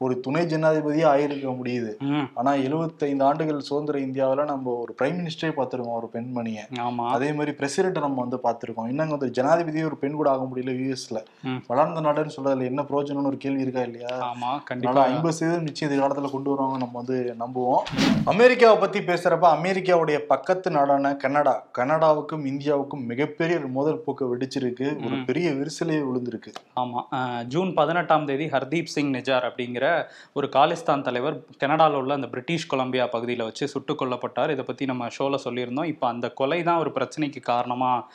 ஒரு 0.00 0.20
துணை 0.20 0.42
ஜனாதிபதியே 0.42 1.04
ஆயிருக்க 1.12 1.46
முடியுது. 1.60 1.92
ஆனா 2.34 2.52
75 2.54 3.22
ஆண்டுகள் 3.22 3.60
சுதந்திர 3.60 3.98
இந்தியாவுல 3.98 4.44
நம்ம 4.44 4.70
ஒரு 4.70 4.94
பிரைம் 5.02 5.16
மினிஸ்டரே 5.18 5.50
பார்த்திருக்கோம் 5.56 5.98
ஒரு 6.00 6.08
பெண்மணியை. 6.12 6.64
ஆமா. 6.80 7.06
அதே 7.08 7.32
மாதிரி 7.32 7.52
பிரசிடென்ட் 7.52 7.98
நம்ம 7.98 8.20
வந்து 8.20 8.38
பார்த்திருக்கோம். 8.42 8.88
இன்னும் 8.88 9.08
வந்து 9.08 9.42
ஜனாதிபதியே 9.42 9.84
ஒரு 9.84 9.96
பெண் 9.96 10.12
கூட 10.12 10.30
ஆக 10.30 10.48
முடியல 10.50 10.74
யூஎஸ்ல. 10.78 11.18
வளர்ந்த 11.66 12.00
நாடுன்னு 12.00 12.30
சொல்றதுல 12.36 12.64
என்ன 12.64 12.82
பிரயோஜனம்னு 12.82 13.30
ஒரு 13.32 13.36
கேள்வி 13.36 13.60
இருக்கா 13.60 13.80
இல்லையா? 13.80 14.12
ஆமா 14.28 14.52
கண்டிப்பா. 14.64 15.04
ஐம்பது 15.04 15.32
சதவீதம் 15.32 15.62
நிச்சயம் 15.62 15.94
இந்த 15.94 16.06
காலத்துல 16.06 16.30
கொண்டு 16.30 16.50
வருவாங்க 16.50 16.78
நம்ம 16.78 17.02
வந்து 17.02 17.34
நம்புவோம். 17.38 17.82
அமெரிக்காவை 18.24 18.78
பத்தி 18.78 18.98
பேசுறப்ப 19.00 19.46
அமெரிக்காவுடைய 19.56 20.18
பக்கத்து 20.18 20.70
நாடான 20.70 21.14
கனடா. 21.16 21.66
கனடாவுக்கும் 21.78 22.46
இந்தியாவுக்கும் 22.52 23.04
மிகப்பெரிய 23.04 23.58
ஒரு 23.58 23.68
மோதல் 23.68 23.98
போக்கு 23.98 24.36
வெடிச்சிருக்கு. 24.36 25.06
ஒரு 25.06 25.16
பெரிய 25.26 25.50
விரிசலே 25.50 25.98
விழுந்திருக்கு. 26.08 26.52
ஆமா. 26.76 27.02
ஜூன் 27.44 27.74
பதினெட்டாம் 27.74 28.26
தேதி 28.26 28.46
ஹர்தீப் 28.46 28.92
சிங் 28.96 29.10
நிஜார் 29.10 29.44
அப்படிங்கிற 29.44 29.86
ஒரு 30.32 30.48
காலிஸ்தான் 30.52 31.02
தலைவர் 31.02 31.36
கனடாவில் 31.58 31.98
உள்ள 31.98 32.14
அந்த 32.14 32.26
பிரிட்டிஷ் 32.26 32.66
கொலம்பியா 32.66 33.06
பகுதியில் 33.06 33.42
வச்சு 33.42 33.68
சுட்டுக் 33.68 34.00
கொல்லப்பட்டார். 34.02 34.50
இதை 34.50 34.64
பற்றி 34.64 34.84
நம்ம 34.86 35.08
ஷோவில் 35.08 35.44
சொல்லியிருந்தோம். 35.44 35.84
இப்போ 35.84 36.06
அந்த 36.06 36.26
கொலை 36.32 36.60
தான் 36.62 36.78
ஒரு 36.78 36.92
பிரச்சனைக்கு 36.94 37.40
காரணமாக 37.40 38.06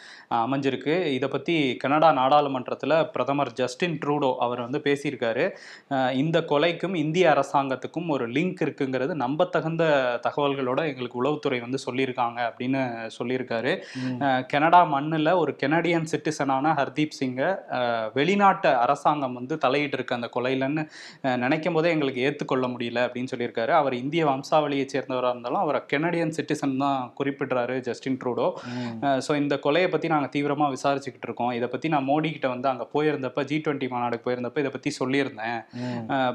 அமைஞ்சிருக்கு. 0.44 0.96
இதை 1.18 1.30
பற்றி 1.30 1.56
கனடா 1.76 2.12
நாடாளுமன்றத்தில் 2.12 2.96
பிரதமர் 3.14 3.54
ஜஸ்டின் 3.54 3.98
ட்ரூடோ 4.06 4.32
அவர் 4.38 4.62
வந்து 4.62 4.82
பேசியிருக்காரு. 4.84 5.46
இந்த 6.14 6.38
கொலைக்கும் 6.52 6.96
இந்திய 6.96 7.26
அரசாங்கத்துக்கும் 7.34 8.08
ஒரு 8.08 8.28
லிங்க் 8.30 8.62
இருக்குங்கிறது 8.66 9.14
நம்பத்தகுந்த 9.24 9.84
தகவல்களோட 10.28 10.80
எங்களுக்கு 10.92 11.22
உளவுத்துறை 11.22 11.60
வந்து 11.60 11.80
சொல்லியிருக்காங்க 11.86 12.40
அப்படின்னு 12.48 12.82
சொல்லியிருக்காரு. 13.18 13.72
கனடா 14.48 14.84
மண்ணில் 14.94 15.32
ஒரு 15.34 15.52
கெனடியன் 15.64 16.10
சிட்டிசனான 16.12 16.74
ஹர்தீப் 16.80 17.18
சிங்கை 17.20 17.50
வெளிநாட்டு 18.14 18.70
அரசாங்கம் 18.78 19.34
வந்து 19.34 19.58
தலையிட்டு 19.58 19.98
இருக்கு 19.98 20.16
அந்த 20.16 20.30
கொலையிலன்னு 20.36 20.84
அஹ் 21.24 21.38
நினைக்கும் 21.64 21.78
போதே 21.80 21.92
எங்களுக்கு 21.96 22.24
ஏற்றுக்கொள்ள 22.28 22.66
முடியல 22.72 23.00
அப்படின்னு 23.08 23.32
சொல்லியிருக்காரு. 23.32 23.72
அவர் 23.82 23.94
இந்திய 24.00 24.22
வம்சாவளியை 24.30 24.86
சேர்ந்தவராக 24.94 25.34
இருந்தாலும் 25.34 25.62
அவரை 25.66 25.80
கெனடியன் 25.92 26.34
சிட்டிசன் 26.38 26.74
தான் 26.82 27.12
குறிப்பிடுறாரு 27.20 27.76
ஜஸ்டின் 27.88 28.18
ட்ரூடோ 28.22 28.48
ஸோ 29.26 29.32
இந்த 29.42 29.56
கொலையை 29.66 29.90
பற்றி 29.94 30.08
நாங்கள் 30.14 30.32
தீவிரமாக 30.34 30.70
விசாரிச்சுக்கிட்டு 30.76 31.28
இருக்கோம். 31.30 31.52
இதை 31.58 31.68
பற்றி 31.74 31.90
நான் 31.94 32.08
மோடி 32.10 32.30
கிட்ட 32.34 32.48
வந்து 32.54 32.68
அங்கே 32.72 32.88
போயிருந்தப்ப 32.96 33.46
ஜி 33.52 33.60
டுவெண்ட்டி 33.68 33.88
மாநாடுக்கு 33.94 34.26
போயிருந்தப்ப 34.28 34.64
இதை 34.64 34.72
பற்றி 34.76 34.92
சொல்லியிருந்தேன். 35.00 35.62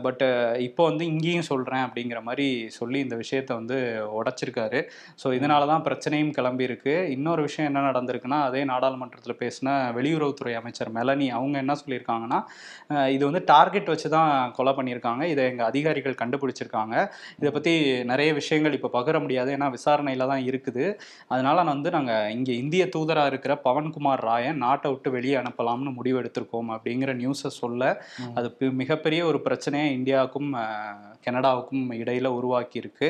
பட் 0.07 0.25
இப்போ 0.69 0.85
வந்து 0.91 1.05
இங்கேயும் 1.12 1.49
சொல்கிறேன் 1.51 1.85
அப்படிங்கிற 1.88 2.23
மாதிரி 2.29 2.47
சொல்லி 2.79 3.01
இந்த 3.07 3.19
விஷயத்தை 3.23 3.53
வந்து 3.61 3.79
உடைச்சிருக்காரு. 4.21 4.81
ஸோ 5.25 5.35
இதனால 5.41 5.69
தான் 5.73 5.85
பிரச்சனையும் 5.88 6.33
கிளம்பி 6.38 6.69
இருக்கு. 6.71 6.97
இன்னொரு 7.17 7.45
விஷயம் 7.49 7.71
என்ன 7.73 7.85
நடந்திருக்குன்னா 7.91 8.41
அதே 8.49 8.64
நாடாளுமன்றத்தில் 8.73 9.41
பேசின 9.45 9.77
வெளியுறவுத்துறை 9.99 10.57
அமைச்சர் 10.62 10.95
மெலனி 10.99 11.31
அவங்க 11.41 11.57
என்ன 11.64 11.77
சொல்லியிருக்காங்கன்னா 11.85 12.41
இது 13.17 13.23
வந்து 13.31 13.45
டார்கெட் 13.55 13.93
வச்சு 13.95 14.09
தான் 14.17 14.33
கொலை 14.57 14.73
பண்ணியிருக்காங்க. 14.77 15.17
இதை 15.28 15.44
எங்கள் 15.44 15.68
அதிகாரிகள் 15.68 16.20
கண்டுபிடிச்சிருக்காங்க. 16.20 16.94
இதை 17.40 17.50
பற்றி 17.50 17.72
நிறைய 18.04 18.31
விஷயங்கள் 18.35 18.76
இப்போ 18.78 18.90
பகிர 18.94 19.16
முடியாது. 19.20 19.50
ஏன்னா 19.57 19.68
விசாரணையில் 19.70 20.31
தான் 20.33 20.44
இருக்குது. 20.48 20.87
அதனால 21.31 21.57
நான் 21.61 21.74
வந்து 21.74 21.90
நாங்கள் 21.90 22.33
இங்கே 22.37 22.54
இந்திய 22.59 22.85
தூதராக 22.94 23.33
இருக்கிற 23.33 23.54
பவன்குமார் 23.64 24.24
ராயை 24.24 24.52
நாட்டை 24.59 24.90
விட்டு 24.90 25.11
வெளியே 25.11 25.37
அனுப்பலாம்னு 25.37 25.92
முடிவு 25.98 26.20
எடுத்திருக்கோம் 26.22 26.70
அப்படிங்கிற 26.74 27.12
நியூஸை 27.20 27.52
சொல்ல 27.59 27.83
அது 28.37 28.48
மிகப்பெரிய 28.81 29.20
ஒரு 29.26 29.40
பிரச்சனையை 29.40 29.88
இந்தியாவுக்கும் 29.98 30.50
கனடாவுக்கும் 31.26 31.87
இடையில 31.98 32.28
உருவாக்கி 32.37 32.76
இருக்கு 32.78 33.09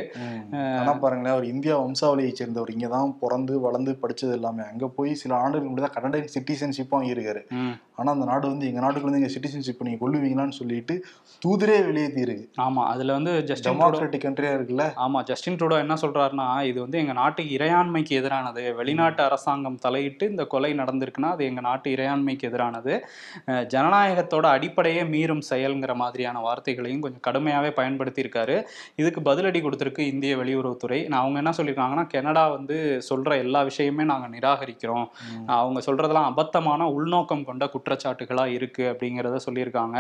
ஆனா 0.79 0.93
பாருங்களேன் 1.03 1.35
அவர் 1.35 1.51
இந்தியா 1.53 1.75
வம்சாவளியை 1.83 2.33
சேர்ந்தவர். 2.33 2.73
இங்க 2.75 2.89
தான் 2.89 3.13
பிறந்து 3.21 3.55
வளர்ந்து 3.65 3.93
படிச்சது 4.03 4.33
எல்லாமே. 4.39 4.63
அங்க 4.71 4.87
போய் 4.97 5.11
சில 5.21 5.33
ஆண்டுகள் 5.39 5.67
முன்னாடி 5.67 5.85
தான் 5.87 5.97
கனடியன் 5.97 6.33
சிட்டிசன்ஷிப்பும் 6.35 7.07
இருக்காரு 7.11 7.43
ம். 7.59 7.75
ஆனா 7.99 8.11
அந்த 8.13 8.27
நாடு 8.27 8.47
வந்து 8.47 8.67
எங்க 8.67 8.81
நாட்டுக்கு 8.81 9.09
வந்து 9.09 9.21
எங்க 9.21 9.31
சிட்டிசன்ஷிப் 9.35 9.81
நீங்க 9.81 10.01
கொள்ளுவீங்களான்னு 10.03 10.57
சொல்லிட்டு 10.59 10.95
தூதரே 11.43 11.79
வெளியே 11.87 11.98
வெளியேற்றி 11.99 12.23
இருக்கு 12.27 12.45
ஆமா 12.65 12.83
அதுல 12.93 13.15
வந்து 13.19 13.33
ஜஸ்டின் 13.49 13.69
டெமோக்ராட்டிக் 13.69 14.25
கண்ட்ரியா 14.25 14.53
இருக்குல்ல? 14.57 14.85
ஆமா 15.05 15.19
ஜஸ்டின் 15.31 15.57
ட்ரூடோ 15.59 15.77
என்ன 15.85 15.95
சொல்றாருன்னா 16.03 16.47
இது 16.71 16.79
வந்து 16.85 16.99
எங்க 17.03 17.15
நாட்டுக்கு 17.21 17.51
இறையாண்மைக்கு 17.59 18.13
எதிரானது. 18.21 18.63
வெளிநாட்டு 18.79 19.23
அரசாங்கம் 19.29 19.79
தலையிட்டு 19.85 20.25
இந்த 20.33 20.45
கொலை 20.53 20.71
நடந்திருக்குன்னா 20.81 21.31
அது 21.37 21.45
எங்க 21.51 21.63
நாட்டு 21.69 21.89
இறையாண்மைக்கு 21.97 22.49
எதிரானது. 22.51 22.95
ஜனநாயகத்தோட 23.75 24.47
அடிப்படையே 24.57 25.03
மீறும் 25.15 25.43
செயல்ங்கிற 25.51 25.95
மாதிரியான 26.03 26.43
வார்த்தைகளையும் 26.47 27.03
கொஞ்சம் 27.07 27.25
கடுமையாவே 27.29 27.71
பயன்படுத்தி 27.79 28.23
இருக்காரு 28.25 28.57
இதுக்கு 29.01 29.23
பதிலடி 29.31 29.63
கொடுத்திருக்கு 29.67 30.05
இந்திய 30.13 30.33
வெளியுறவுத்துறை. 30.43 31.01
நான் 31.11 31.23
அவங்க 31.25 31.39
என்ன 31.43 31.55
சொல்லியிருக்காங்கன்னா 31.59 32.07
கனடா 32.15 32.45
வந்து 32.57 32.79
சொல்ற 33.11 33.31
எல்லா 33.45 33.63
விஷயமே 33.71 34.07
நாங்க 34.13 34.29
நிராகரிக்கிறோம். 34.37 35.07
அவங்க 35.61 35.81
சொல்றதெல்லாம் 35.89 36.31
அபத்தமான 36.33 36.83
உள்நோக்கம் 36.97 37.47
கொண்ட 37.49 37.65
குற்றச்சாட்டுகளா 37.75 38.47
இருக்கு 38.57 38.85
அப்படிங்கிறத 38.93 39.37
சொல்லியிருக்காங்க. 39.47 39.97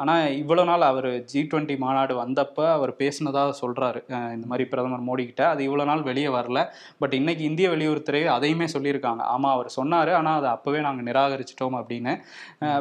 ஆனா 0.00 0.14
இவ்வளவு 0.42 0.68
நாள் 0.70 0.90
அவர் 0.90 1.10
ஜி 1.34 1.42
டுவெண்ட்டி 1.44 1.76
மாநாடு 1.78 2.14
வந்தப்ப 2.18 2.66
அவர் 2.72 2.92
பேசினதா 2.98 3.42
சொல்றாரு. 3.60 4.00
அஹ் 4.14 4.32
இந்த 4.34 4.46
மாதிரி 4.46 4.64
பிரதமர் 4.68 5.06
மோடி 5.06 5.24
கிட்ட 5.24 5.42
அது 5.48 5.62
இவ்வளவு 5.64 5.90
நாள் 5.90 6.02
வெளியே 6.02 6.30
வரல. 6.30 6.58
பட் 6.98 7.14
இன்னைக்கு 7.14 7.44
இந்திய 7.44 7.68
வெளியுறவுத்துறை 7.70 8.22
அதையுமே 8.34 8.66
சொல்லியிருக்காங்க. 8.72 9.02
ஆமா 9.32 9.48
அவர் 9.52 9.70
சொன்னாரு. 9.76 10.12
ஆனா 10.14 10.32
அதை 10.34 10.50
அப்பவே 10.50 10.80
நாங்க 10.80 11.02
நிராகரிச்சிட்டோம் 11.08 11.76
அப்படின்னு. 11.80 12.12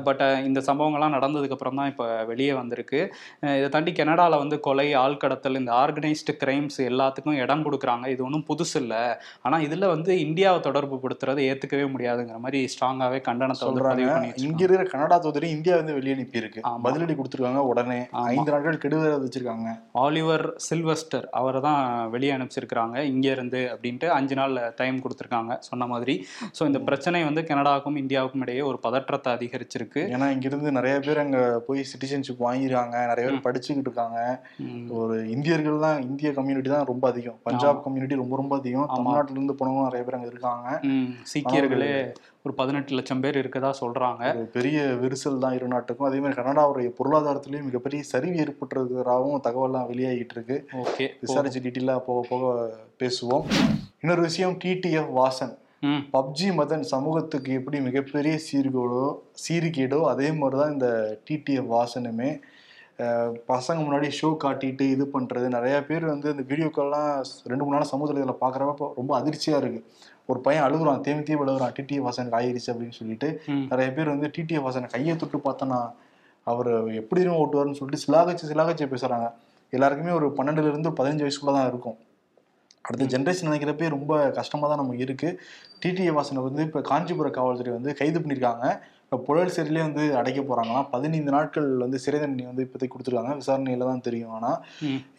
பட் 0.03 0.21
இந்த 0.43 0.59
சம்பவங்கள்லாம் 0.67 1.15
நடந்ததுக்கு 1.17 1.51
அப்புறம் 1.51 1.79
தான் 1.79 1.91
இப்போ 1.91 2.05
வெளியே 2.25 2.53
வந்திருக்கு. 2.53 2.99
இதை 3.53 3.69
தாண்டி 3.69 3.93
கனடால 3.93 4.37
வந்து 4.37 4.59
கொலை 4.61 4.87
ஆள்கடத்தல் 4.97 5.59
இந்த 5.59 5.73
ஆர்கனைஸ்டு 5.79 6.35
கிரைம்ஸ் 6.41 6.79
எல்லாத்துக்கும் 6.87 7.39
இடம் 7.39 7.65
கொடுக்குறாங்க. 7.65 8.07
இது 8.07 8.23
ஒன்றும் 8.23 8.47
புதுசு 8.49 8.75
இல்லை. 8.75 9.01
ஆனா 9.41 9.57
இதுல 9.65 9.87
வந்து 9.87 10.11
இந்தியாவை 10.25 10.59
தொடர்பு 10.61 10.95
படுத்துறதை 11.03 11.43
ஏத்துக்கவே 11.49 11.87
முடியாதுங்கிற 11.93 12.39
மாதிரி 12.39 12.61
ஸ்ட்ராங்காவே 12.73 13.19
கண்டனத்தை 13.25 13.65
பண்ணி 13.83 14.05
இங்க 14.43 14.61
இருக்கிற 14.63 14.85
கனடா 14.91 15.17
தூதரை 15.21 15.49
இந்தியா 15.53 15.75
வந்து 15.75 15.93
வெளியே 15.93 16.15
அனுப்பி 16.15 16.41
இருக்கு 16.41 16.59
ஆமா. 16.65 16.81
பதிலடி 16.85 17.15
கொடுத்துருக்காங்க 17.15 17.63
உடனே. 17.71 17.99
ஐந்து 18.43 18.55
நாட்கள் 18.55 18.79
கெடுவேற 18.83 19.11
வச்சிருக்காங்க. 19.23 19.69
ஆலிவர் 20.03 20.43
சில்வஸ்டர் 20.65 21.25
அவரை 21.39 21.59
தான் 21.65 21.81
வெளியே 22.13 22.31
அனுப்பிச்சிருக்கிறாங்க. 22.35 22.95
இங்க 23.11 23.27
இருந்து 23.35 23.59
அப்படின்ட்டு 23.73 24.07
அஞ்சு 24.15 24.35
நாள் 24.39 24.55
டைம் 24.79 24.97
கொடுத்துருக்காங்க 25.03 25.53
சொன்ன 25.67 25.87
மாதிரி. 25.91 26.15
ஸோ 26.57 26.61
இந்த 26.69 26.79
பிரச்சனை 26.87 27.21
வந்து 27.29 27.43
கனடாவுக்கும் 27.49 27.99
இந்தியாவுக்கும் 28.03 28.43
இடையே 28.45 28.63
ஒரு 28.71 28.79
பதற்றத்தை 28.85 29.31
அதிகரிச்சிருக்கு. 29.37 30.01
ஏன்னா 30.15 30.27
இங்க 30.35 30.47
இருந்து 30.51 30.75
நிறைய 30.79 30.95
பேர் 31.07 31.23
அங்க 31.25 31.39
போய் 31.67 31.81
சிட்டிசன்ஷிப் 31.91 32.45
வாங்கிருக்காங்க. 32.47 32.97
நிறைய 33.11 33.25
பேர் 33.27 33.45
படிச்சுக்கிட்டு 33.47 33.89
இருக்காங்க. 33.89 34.19
ஒரு 34.99 35.17
இந்தியர்கள் 35.35 35.85
தான் 35.87 36.01
இந்திய 36.09 36.31
கம்யூனிட்டி 36.39 36.71
தான் 36.75 36.89
ரொம்ப 36.91 37.07
அதிகம். 37.13 37.39
பஞ்சாப் 37.49 37.83
கம்யூனிட்டி 37.87 38.21
ரொம்ப 38.23 38.35
ரொம்ப 38.43 38.55
அதிகம். 38.61 38.87
ஆமா. 38.87 38.97
தமிழ்நாட்டுல 38.97 39.39
இருந்து 39.39 39.57
போனவங்க 39.61 39.89
நிறைய 39.89 40.03
பேர் 40.07 40.19
அங்க 40.19 40.31
இருக்காங்க. 40.33 40.67
சீக்கியர்களே 41.33 41.95
ஒரு 42.47 42.53
பதினெட்டு 42.59 42.95
லட்சம் 42.97 43.21
பேர் 43.23 43.37
இருக்கதா 43.41 43.69
சொல்றாங்க. 43.81 44.23
பெரிய 44.55 44.77
விரிசல் 45.01 45.41
தான் 45.43 45.53
இரு 45.57 45.67
நாட்டுக்கும். 45.73 46.07
அதே 46.07 46.17
மாதிரி 46.23 46.37
கனடாவுடைய 46.39 46.89
பொருளாதாரத்திலயும் 46.97 47.67
மிகப்பெரிய 47.69 48.01
சரிவு 48.09 48.35
ஏற்பட்டிருக்கிறதாகவும் 48.43 49.43
தகவல்லாம் 49.45 49.87
வெளியாகிட்டு 49.91 50.35
இருக்கு. 50.37 50.57
ஓகே. 50.83 51.05
விசாரிச்சு 51.25 51.63
டீட்டெயிலாக 51.65 52.01
போக 52.07 52.21
போக 52.31 52.51
பேசுவோம். 53.03 53.45
இன்னொரு 54.03 54.23
விஷயம் 54.29 54.57
டிடிஎஃப் 54.63 55.13
வாசன். 55.19 55.53
பப்ஜி 56.15 56.49
மதன் 56.57 56.85
சமூகத்துக்கு 56.91 57.53
எப்படி 57.59 57.79
மிகப்பெரிய 57.87 58.35
சீர்கேடோ 58.47 59.05
சீர்கேடோ 59.45 60.01
அதே 60.11 60.27
மாதிரி 60.41 60.57
தான் 60.61 60.75
இந்த 60.75 60.89
டிடிஎஃப் 61.29 61.71
வாசனுமே. 61.77 62.29
பசங்க 63.51 63.79
முன்னாடி 63.85 64.07
ஷோ 64.17 64.29
காட்டிட்டு 64.41 64.85
இது 64.95 65.05
பண்ணுறது 65.13 65.47
நிறைய 65.55 65.75
பேர் 65.87 66.03
வந்து 66.13 66.27
இந்த 66.33 66.43
வீடியோக்கெல்லாம் 66.49 67.09
ரெண்டு 67.51 67.63
மூணு 67.63 67.75
நாள் 67.77 67.91
சமூகத்தில் 67.91 68.41
பார்க்குறப்ப 68.43 68.89
ரொம்ப 68.99 69.11
அதிர்ச்சியாக 69.19 69.61
இருக்குது 69.61 69.85
ஒரு 70.29 70.39
பையன் 70.45 70.65
அழுகுறான் 70.67 71.01
தேம்பி 71.05 71.23
தேம்பி 71.27 71.45
அழுகுறான் 71.45 71.73
டிடிஎஃப் 71.77 72.05
வாசனுக்கு 72.07 72.37
ஆயிடுச்சு 72.39 72.71
அப்படின்னு 72.73 72.97
சொல்லிட்டு. 72.99 73.27
நிறைய 73.71 73.87
பேர் 73.97 74.13
வந்து 74.13 74.27
டிடிஎஃப் 74.35 74.65
வாசனை 74.67 74.87
கையை 74.95 75.15
தொட்டு 75.23 75.39
பார்த்தனா 75.47 75.79
அவர் 76.47 76.71
எப்படி 77.01 77.21
ஓட்டுவார்னு 77.41 77.77
சொல்லிட்டு 77.79 78.03
சிலாகச்சு 78.05 78.49
சிலாகச்சு 78.51 78.93
பேசுகிறாங்க 78.93 79.27
எல்லாருக்குமே 79.73 80.11
ஒரு 80.19 80.27
பன்னெண்டுல 80.37 80.71
இருந்து 80.71 80.89
பதினஞ்சு 80.97 81.25
வயசுக்குள்ள 81.25 81.53
தான் 81.57 81.69
இருக்கும். 81.71 81.97
அடுத்த 82.87 83.05
ஜென்ரேஷன் 83.13 83.47
நினைக்கிறப்பே 83.49 83.89
ரொம்ப 83.93 84.13
கஷ்டமாக 84.37 84.67
தான் 84.71 84.81
நமக்கு 84.81 85.05
இருக்குது 85.05 85.37
டிடிஏ 85.83 86.11
வாசனை 86.17 86.39
வந்து 86.47 86.61
இப்போ 86.67 86.79
காஞ்சிபுர 86.89 87.27
காவல்துறை 87.37 87.71
வந்து 87.77 87.91
கைது 87.99 88.17
பண்ணியிருக்காங்க. 88.19 88.65
இப்போ 89.02 89.02
புழல் 89.27 89.53
சிறையிலே 89.55 89.81
வந்து 89.87 90.03
அடைக்க 90.19 90.39
போகிறாங்களாம் 90.41 90.87
பதினைந்து 90.93 91.31
நாட்கள் 91.35 91.67
வந்து 91.83 91.97
சிறை 92.03 92.19
தண்டனை 92.19 92.45
வந்து 92.49 92.65
இப்போதைக்கு 92.65 92.93
கொடுத்துருக்காங்க. 92.93 93.33
விசாரணையில் 93.41 93.85
தான் 93.89 94.03
தெரியும். 94.07 94.33
ஆனால் 94.37 94.57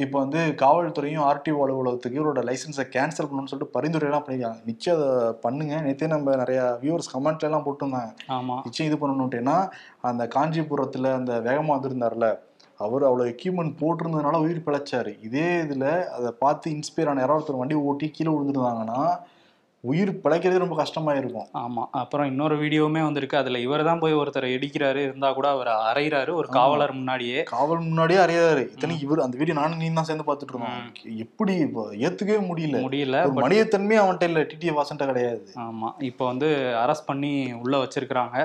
இப்போ 0.05 0.17
வந்து 0.25 0.41
காவல்துறையும் 0.63 1.25
ஆர்டிஓ 1.31 1.61
அலுவலகத்துக்கு 1.67 2.21
இவரோட 2.21 2.43
லைசன்ஸை 2.49 2.87
கேன்சல் 2.97 3.29
பண்ணணும்னு 3.29 3.53
சொல்லிட்டு 3.53 3.77
பரிந்துரையெல்லாம் 3.77 4.25
பண்ணியிருக்காங்க. 4.27 4.63
நிச்சயம் 4.71 4.99
அதை 4.99 5.11
பண்ணுங்க. 5.45 5.75
நேற்றே 5.87 6.09
நம்ம 6.15 6.37
நிறையா 6.43 6.65
வியூவர்ஸ் 6.85 7.13
கமெண்ட்ல 7.15 7.51
எல்லாம் 7.51 7.67
போட்டிருந்தாங்க. 7.67 8.13
ஆமா. 8.39 8.57
நிச்சயம் 8.67 8.91
இது 8.91 8.99
பண்ணணும்ட்டு 9.05 9.43
ஏன்னா 9.43 9.59
அந்த 10.11 10.25
காஞ்சிபுரத்தில் 10.37 11.17
அந்த 11.19 11.35
வேகமாக 11.49 11.77
வந்திருந்தார்ல 11.77 12.29
அவர் 12.85 13.05
அவ்வளோ 13.09 13.25
எக்யூப்மெண்ட் 13.33 13.75
போட்டிருந்ததுனால 13.81 14.39
உயிர் 14.45 14.65
பிழைச்சாரு. 14.67 15.13
இதே 15.27 15.49
இதில் 15.65 15.91
அதை 16.17 16.31
பார்த்து 16.43 16.73
இன்ஸ்பயர் 16.77 17.11
ஆன 17.11 17.23
யாராவது 17.23 17.41
ஒருத்தர் 17.41 17.61
வண்டி 17.61 17.77
ஓட்டி 17.91 18.07
கீழே 18.17 18.31
விழுந்துருந்தாங்கன்னா 18.33 19.03
உயிர் 19.85 20.11
பிழைக்கிறதே 20.25 20.59
ரொம்ப 20.59 20.77
கஷ்டமாக 20.77 21.19
இருக்கும். 21.19 21.47
ஆமா. 21.55 21.83
அப்புறம் 21.91 22.27
இன்னொரு 22.27 22.57
வீடியோவுமே 22.57 23.03
வந்திருக்கு. 23.03 23.37
அதுல 23.37 23.59
இவர் 23.59 23.85
தான் 23.85 23.99
போய் 23.99 24.15
ஒருத்தரை 24.15 24.49
இடிக்கிறாரு. 24.57 25.01
இருந்தா 25.09 25.33
கூட 25.33 25.49
அவர் 25.49 25.71
அறையிறாரு. 25.91 26.31
ஒரு 26.31 26.49
காவலர் 26.49 26.93
முன்னாடியே. 26.93 27.43
காவல் 27.43 27.79
முன்னாடியே 27.79 28.21
அறியாரு 28.21 28.63
இத்தனை 28.71 29.01
இவர் 29.01 29.19
அந்த 29.19 29.37
வீடியோ 29.37 29.57
நானும் 29.61 29.79
நீ 29.79 29.93
தான் 29.93 30.05
சேர்ந்து 30.05 30.27
பார்த்துட்டு 30.31 30.55
இருந்தோம். 30.55 30.89
எப்படி 31.17 31.55
இப்போ 31.57 31.85
ஏத்துக்கவே 32.07 32.39
முடியல. 32.51 32.83
முடியல 32.87 33.21
மனிதத்தன்மையே 33.43 34.01
அவன்கிட்ட 34.03 34.23
இல்லை. 34.23 34.43
டிடிஏ 34.43 34.75
வாசன்ட்ட 34.79 35.07
கிடையாது. 35.07 35.45
ஆமா. 35.67 35.91
இப்போ 36.11 36.27
வந்து 36.27 36.51
அரெஸ்ட் 36.85 37.07
பண்ணி 37.07 37.53
உள்ள 37.53 37.77
வச்சிருக்கிறாங்க. 37.85 38.37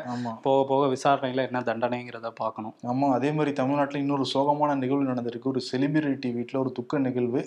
போக 0.41 0.59
போக 0.67 0.85
விசாரணையில 0.95 1.47
என்ன 1.49 1.63
தண்டனைங்கிறத 1.71 2.31
பார்க்கணும். 2.35 2.75
ஆமா. 2.87 3.09
அதே 3.09 3.31
மாதிரி 3.31 3.53
தமிழ்நாட்டில் 3.53 4.01
இன்னொரு 4.01 4.25
சோகமான 4.33 4.75
நிகழ்வு 4.75 5.11
நடந்திருக்கு. 5.13 5.51
ஒரு 5.55 5.61
செலிபிரிட்டி 5.71 6.31
வீட்டில் 6.33 6.59
ஒரு 6.59 6.71
துக்க 6.71 6.97
நிகழ்வு. 6.97 7.43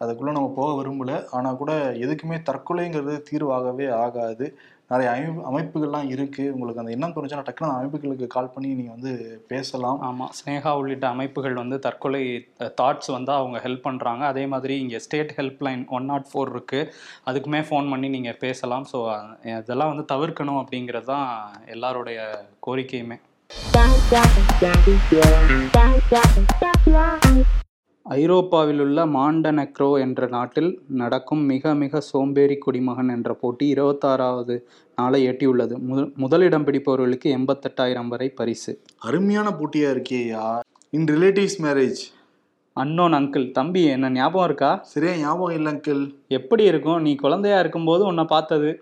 அதுக்குள்ள 0.00 0.32
நம்ம 0.32 0.52
போக 0.56 0.82
விரும்பல. 0.82 1.14
ஆனா 1.30 1.52
கூட 1.52 1.72
எதுக்குமே 2.04 2.36
தற்கொலைங்கிறது 2.50 3.22
தீர்வாகவே 3.30 3.88
ஆகாது. 4.04 4.46
நிறைய 4.92 5.10
அமைப்பு 5.10 5.42
அமைப்புகள்லாம் 5.50 6.08
இருக்கு. 6.08 6.52
உங்களுக்கு 6.52 6.80
அந்த 6.82 6.92
எண்ணம் 6.94 7.12
தோணுச்சுன்னா 7.16 7.44
டக்குனு 7.48 7.68
அந்த 7.68 7.80
அமைப்புகளுக்கு 7.80 8.26
கால் 8.26 8.50
பண்ணி 8.54 8.74
நீங்க 8.74 8.90
வந்து 8.90 9.12
பேசலாம். 9.48 9.98
ஆமா. 10.08 10.26
ஸ்னேகா 10.38 10.70
உள்ளிட்ட 10.70 11.06
அமைப்புகள் 11.08 11.54
வந்து 11.54 11.78
தற்கொலை 11.78 12.22
தாட்ஸ் 12.80 13.10
வந்து 13.10 13.32
அவங்க 13.32 13.58
ஹெல்ப் 13.58 13.82
பண்றாங்க. 13.82 14.24
அதே 14.26 14.46
மாதிரி 14.46 14.78
இங்க 14.78 14.98
state 14.98 15.32
help 15.38 15.62
line 15.62 15.86
one 15.88 16.04
nought 16.04 16.28
four 16.32 16.50
இருக்கு. 16.50 16.80
அதுக்குமே 17.26 17.60
ஃபோன் 17.68 17.90
பண்ணி 17.90 18.08
நீங்க 18.08 18.32
பேசலாம். 18.32 18.86
ஸோ 18.92 19.00
இதெல்லாம் 19.44 19.92
வந்து 19.94 20.06
தவிர்க்கணும் 20.14 20.60
அப்படிங்கிறது 20.62 21.04
தான் 21.04 21.28
எல்லாருடைய 21.66 22.20
கோரிக்கையுமே. 22.60 23.18
ஐரோப்பாவில் 28.14 28.80
உள்ள 28.84 29.00
மாண்டனக்ரோ 29.16 29.88
என்ற 30.04 30.26
நாட்டில் 30.34 30.70
நடக்கும் 31.00 31.42
மிக 31.50 31.74
மிக 31.82 32.00
சோம்பேறி 32.06 32.56
குடிமகன் 32.64 33.12
என்ற 33.14 33.30
போட்டி 33.42 33.66
இருபத்தாறாவது 33.74 34.54
நாளை 34.98 35.20
எட்டியுள்ளது. 35.28 35.74
முதல் 35.90 36.08
முதலிடம் 36.22 36.64
பிடிப்பவர்களுக்கு 36.68 37.28
எண்பத்தெட்டாயிரம் 37.36 38.10
வரை 38.14 38.28
பரிசு. 38.40 38.72
அருமையான 39.08 39.52
போட்டியா 39.60 39.90
இருக்கேயா 39.96 40.46
in 40.98 41.06
relatives 41.12 41.58
marriage 41.66 42.02
unknown 42.76 43.16
uncle 43.18 43.46
தம்பி 43.58 43.84
என்ன 43.94 44.10
ஞாபகம் 44.18 44.48
இருக்கா? 44.50 44.72
சரியா 44.94 45.14
ஞாபகம் 45.22 45.56
இல்லை 45.58 45.70
அங்கிள் 45.74 46.02
எப்படி 46.38 46.66
இருக்கும்? 46.72 47.00
நீ 47.06 47.14
குழந்தையா 47.24 47.60
இருக்கும்போது 47.64 48.04
உன்னை 48.10 48.26
பார்த்தது. 48.34 48.72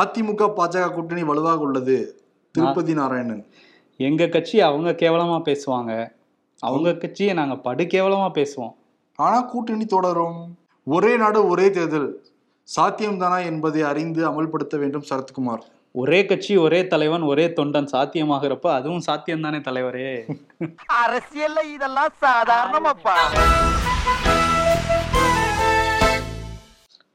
அதிமுக 0.00 0.52
பாஜக 0.60 0.92
கூட்டணி 0.92 1.24
வலுவாக 1.32 1.66
உள்ளது. 1.68 1.98
திருப்பதி 2.54 2.94
நாராயணன். 2.94 3.46
எங்க 3.96 4.26
கட்சி 4.26 4.60
அவங்க 4.60 4.90
கேவலமா 4.90 5.38
பேசுவாங்க. 5.44 6.12
அவங்க 6.58 6.94
கட்சியை 6.94 7.34
நாங்க 7.34 7.56
படு 7.56 7.84
கேவலமா 7.84 8.28
பேசுவோம். 8.34 8.74
ஆனா 9.14 9.40
கூட்டணி 9.40 9.86
தொடரும். 9.86 10.58
ஒரே 10.84 11.16
நாடு 11.16 11.46
ஒரே 11.46 11.70
தேர்தல். 11.70 12.26
சாத்தியம்தானா 12.76 13.44
என்பதை 13.44 13.82
அறிந்து 13.82 14.20
அமல்படுத்த 14.28 14.78
வேண்டும் 14.78 15.04
சரத்குமார். 15.10 15.64
ஒரே 15.92 16.24
கட்சி 16.24 16.56
ஒரே 16.56 16.86
தலைவன் 16.86 17.22
ஒரே 17.22 17.46
தொண்டன் 17.46 17.88
சாத்தியமாகிறப்ப 17.92 18.66
அதுவும் 18.72 19.00
சாத்தியம் 19.00 19.40
தானே 19.40 19.56
தலைவரே? 19.56 20.36
அரசியல்ல 21.06 21.72
இதெல்லாம் 21.74 22.14
சாதாரணமாப்பா. 22.20 23.16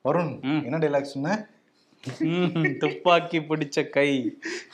வருண். 0.03 0.63
என்ன 0.63 0.77
டைலாக் 0.77 1.13
சொன்ன? 1.13 1.49
துப்பாக்கி 2.79 3.39
பிடிச்ச 3.41 3.89
கை. 3.89 4.09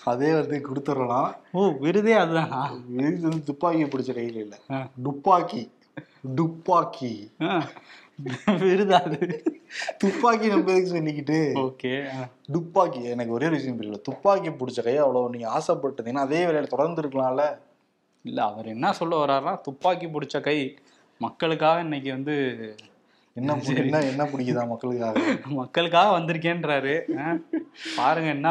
அதே 0.04 0.34
வந்து 0.34 0.58
கொடுத்துடலாம் 0.68 1.32
ஓ 1.52 1.62
விருதே 1.80 2.14
அதுதானா 2.16 2.62
இது 3.06 3.22
வந்து 3.22 3.44
துப்பாக்கி 3.44 3.84
பிடிச்ச 3.86 4.12
கையில 4.14 4.40
இல்ல. 4.40 4.56
துப்பாக்கி. 5.04 5.62
துப்பாக்கி. 6.36 7.12
விருதா 8.64 9.00
அது? 9.02 9.20
துப்பாக்கி 9.98 10.48
நம்ம 10.48 10.72
எதுக்கு 10.72 10.94
சொல்லிக்கிட்டு? 10.94 11.40
ஓகே 11.64 11.92
துப்பாக்கி 12.52 13.02
எனக்கு 13.06 13.32
ஒரே 13.32 13.50
விஷயம் 13.50 13.78
புரியல. 13.78 14.00
துப்பாக்கி 14.02 14.50
பிடிச்ச 14.52 14.84
கையை 14.84 15.02
அவ்வளவு 15.02 15.30
நீங்க 15.30 15.48
ஆசைப்பட்டீங்கன்னா 15.52 16.26
அதே 16.28 16.46
வேலையில 16.46 16.68
தொடர்ந்து 16.68 17.02
இருக்கலாம்ல. 17.02 17.46
இல்ல 18.26 18.44
அவர் 18.44 18.68
என்ன 18.68 18.94
சொல்ல 18.94 19.16
வர்றாருன்னா 19.16 19.62
துப்பாக்கி 19.62 20.08
பிடிச்ச 20.08 20.42
கை 20.42 20.58
மக்களுக்காக 21.22 21.80
இன்னைக்கு 21.80 22.12
வந்து 22.12 22.36
என்ன 23.36 23.54
என்ன 23.76 23.98
என்ன 24.02 24.24
பிடிக்குதா 24.24 24.62
மக்களுக்காக? 24.68 25.22
மக்களுக்காக 25.54 26.12
வந்திருக்கேன்றாரு. 26.20 26.94
பாருங்க 27.96 28.30
என்ன 28.30 28.50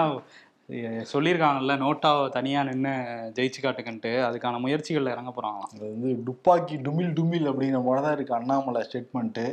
சொல்லியிருக்காங்கல்ல 1.12 1.72
நோட்டாவை 1.76 2.28
தனியா 2.28 2.62
நின்று 2.62 2.92
ஜெயிச்சு 3.34 3.60
காட்டுக்கன்ட்டு 3.62 4.12
அதுக்கான 4.26 4.60
முயற்சிகள்ல 4.60 5.10
இறங்க 5.10 5.32
போறாங்களாம். 5.36 5.72
அது 5.74 5.90
வந்து 5.90 6.22
டுப்பாக்கி 6.26 6.76
டுமில் 6.76 7.12
டுமில் 7.12 7.48
அப்படிங்கிற 7.50 7.82
மாதிரி 7.82 8.02
தான் 8.02 8.12
இருக்கு 8.12 8.34
அண்ணாமலை 8.34 8.82
ஸ்டேட்மெண்ட்டு. 8.82 9.44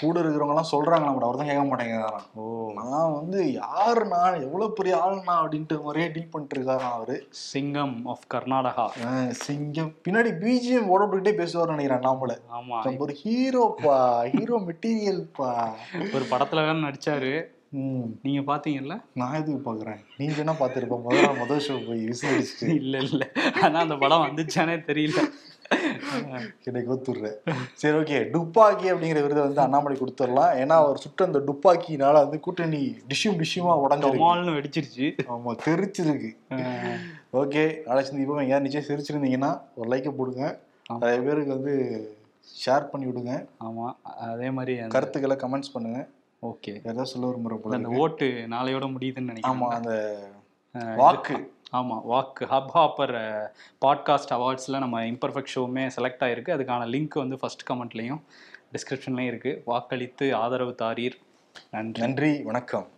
கூட 0.00 0.20
இருக்கிறவங்க 0.20 0.48
எல்லாம் 0.48 0.70
சொல்றாங்க 0.72 1.04
நம்ம 1.04 1.24
அவர் 1.24 1.36
தான் 1.36 1.46
கேட்க 1.46 1.64
மாட்டேங்கிறாராம். 1.64 2.24
ஓ. 2.34 2.72
நான் 2.74 3.14
வந்து 3.14 3.52
யாரு 3.52 4.06
நான் 4.06 4.40
எவ்வளவு 4.40 4.72
பெரிய 4.72 4.96
ஆளுனா 4.96 5.36
அப்படின்ட்டு 5.42 5.82
மாதிரியே 5.82 6.08
டீல் 6.08 6.30
பண்ணிட்டு 6.30 6.60
இருக்காராம் 6.60 6.92
அவரு. 6.92 7.26
சிங்கம் 7.30 8.06
ஆஃப் 8.06 8.26
கர்நாடகா. 8.34 8.86
சிங்கம். 9.30 9.94
பின்னாடி 10.08 10.32
பிஜிஎம் 10.42 10.90
ஓடப்பட்டுக்கிட்டே 10.94 11.34
பேசுவார் 11.34 11.68
நினைக்கிறேன் 11.68 12.02
அண்ணாமலை. 12.02 12.36
ஆமா. 12.52 12.82
நம்ம 12.84 12.96
ஒரு 12.98 13.16
ஹீரோப்பா 13.24 13.98
ஹீரோ 14.38 14.58
மெட்டீரியல்ப்பா 14.58 15.68
ஒரு 16.14 16.24
படத்துல 16.30 16.54
வேற 16.54 16.72
நடிச்சாரு. 16.72 17.32
ம் 17.44 17.57
நீங்க 17.72 18.40
பாத்தீங்கல்ல? 18.52 18.94
நான் 19.12 19.34
எதுக்கு 19.34 19.60
பாக்குறேன்? 19.70 19.98
நீங்க 20.16 20.34
என்ன 20.36 20.52
பாத்துருப்ப 20.60 20.96
முதல்ல 21.06 21.38
முதல் 21.38 21.64
ஷோ 21.66 21.86
போய் 21.86 22.00
விசாரிச்சுட்டு 22.10 22.68
இல்ல 22.82 22.98
இல்ல. 22.98 23.24
ஆனா 23.62 23.78
அந்த 23.80 23.96
படம் 23.96 24.24
வந்துச்சானே 24.26 24.76
தெரியல. 24.88 25.22
என்னை 26.66 26.80
கோத்துடுறேன். 26.86 27.36
சரி 27.74 27.96
ஓகே 27.98 28.18
டுப்பாக்கி 28.34 28.86
அப்படிங்கிற 28.92 29.22
விருதை 29.24 29.42
வந்து 29.42 29.60
அண்ணாமலை 29.60 29.96
கொடுத்துடலாம். 29.98 30.52
ஏன்னா 30.62 30.74
அவர் 30.82 31.02
சுட்ட 31.04 31.24
அந்த 31.24 31.38
டுப்பாக்கினால 31.48 32.14
வந்து 32.24 32.40
கூட்டணி 32.40 32.80
டிஷ்யூம் 33.10 33.38
டிஷ்யூமா 33.42 33.74
டொமால்னு 34.06 34.56
வெடிச்சிருச்சு. 34.58 35.08
ஆமா 35.34 35.52
தெரிச்சிருக்கு. 35.66 36.30
ஓகே 37.32 37.64
நாளைக்கு 37.88 38.20
தீபம் 38.20 38.42
எங்கேயாவது 38.44 38.66
நிச்சயம் 38.66 38.88
சிரிச்சிருந்தீங்கன்னா 38.90 39.60
ஒரு 39.74 39.90
லைக்கை 39.94 40.12
போடுங்க. 40.12 40.44
நிறைய 40.90 41.20
பேருக்கு 41.20 41.56
வந்து 41.56 41.74
ஷேர் 42.64 42.90
பண்ணி 42.90 43.06
விடுங்க. 43.06 43.32
ஆமா. 43.66 43.88
அதே 44.28 44.50
மாதிரி 44.50 44.74
கருத்துக்களை 44.96 45.36
கமெண்ட்ஸ் 45.36 45.74
பண்ணுங்க. 45.74 46.00
ஓகே. 46.42 46.74
ஏதாவது 46.74 47.06
சொல்ல 47.06 47.28
விரும்புற 47.28 47.56
போல 47.56 47.76
அந்த. 47.76 47.88
ஓட்டு 47.88 48.26
நாளையோட 48.50 48.86
முடியுதுன்னு 48.86 49.20
ஆமா 49.20 49.20
நினைக்கிறேன் 49.20 49.70
அந்த 49.70 50.18
அஹ் 50.74 50.96
வாக்கு. 50.96 51.52
ஆமா 51.72 52.02
வாக்கு. 52.04 52.44
ஹப் 52.44 52.70
ஹாப்பர் 52.74 53.46
பாட்காஸ்ட் 53.86 54.30
அவார்ட்ஸ்ல 54.30 54.78
நம்ம 54.78 55.04
இம்பர்ஃபெக்ட் 55.04 55.46
ஷோவுமே 55.54 55.90
செலக்ட் 55.96 56.22
ஆயிருக்கு. 56.22 56.54
அதுக்கான 56.56 56.86
லிங்க் 56.86 57.18
வந்து 57.18 57.38
ஃபர்ஸ்ட் 57.38 57.70
கமெண்ட்லயும் 57.70 58.20
டிஸ்கிரிப்ஷன்லயும் 58.72 59.26
இருக்கு. 59.26 59.62
வாக்களித்து 59.64 60.34
ஆதரவு 60.34 60.74
தாரீர். 60.74 61.18
நன்றி. 61.70 62.02
நன்றி 62.02 62.42
வணக்கம். 62.42 62.88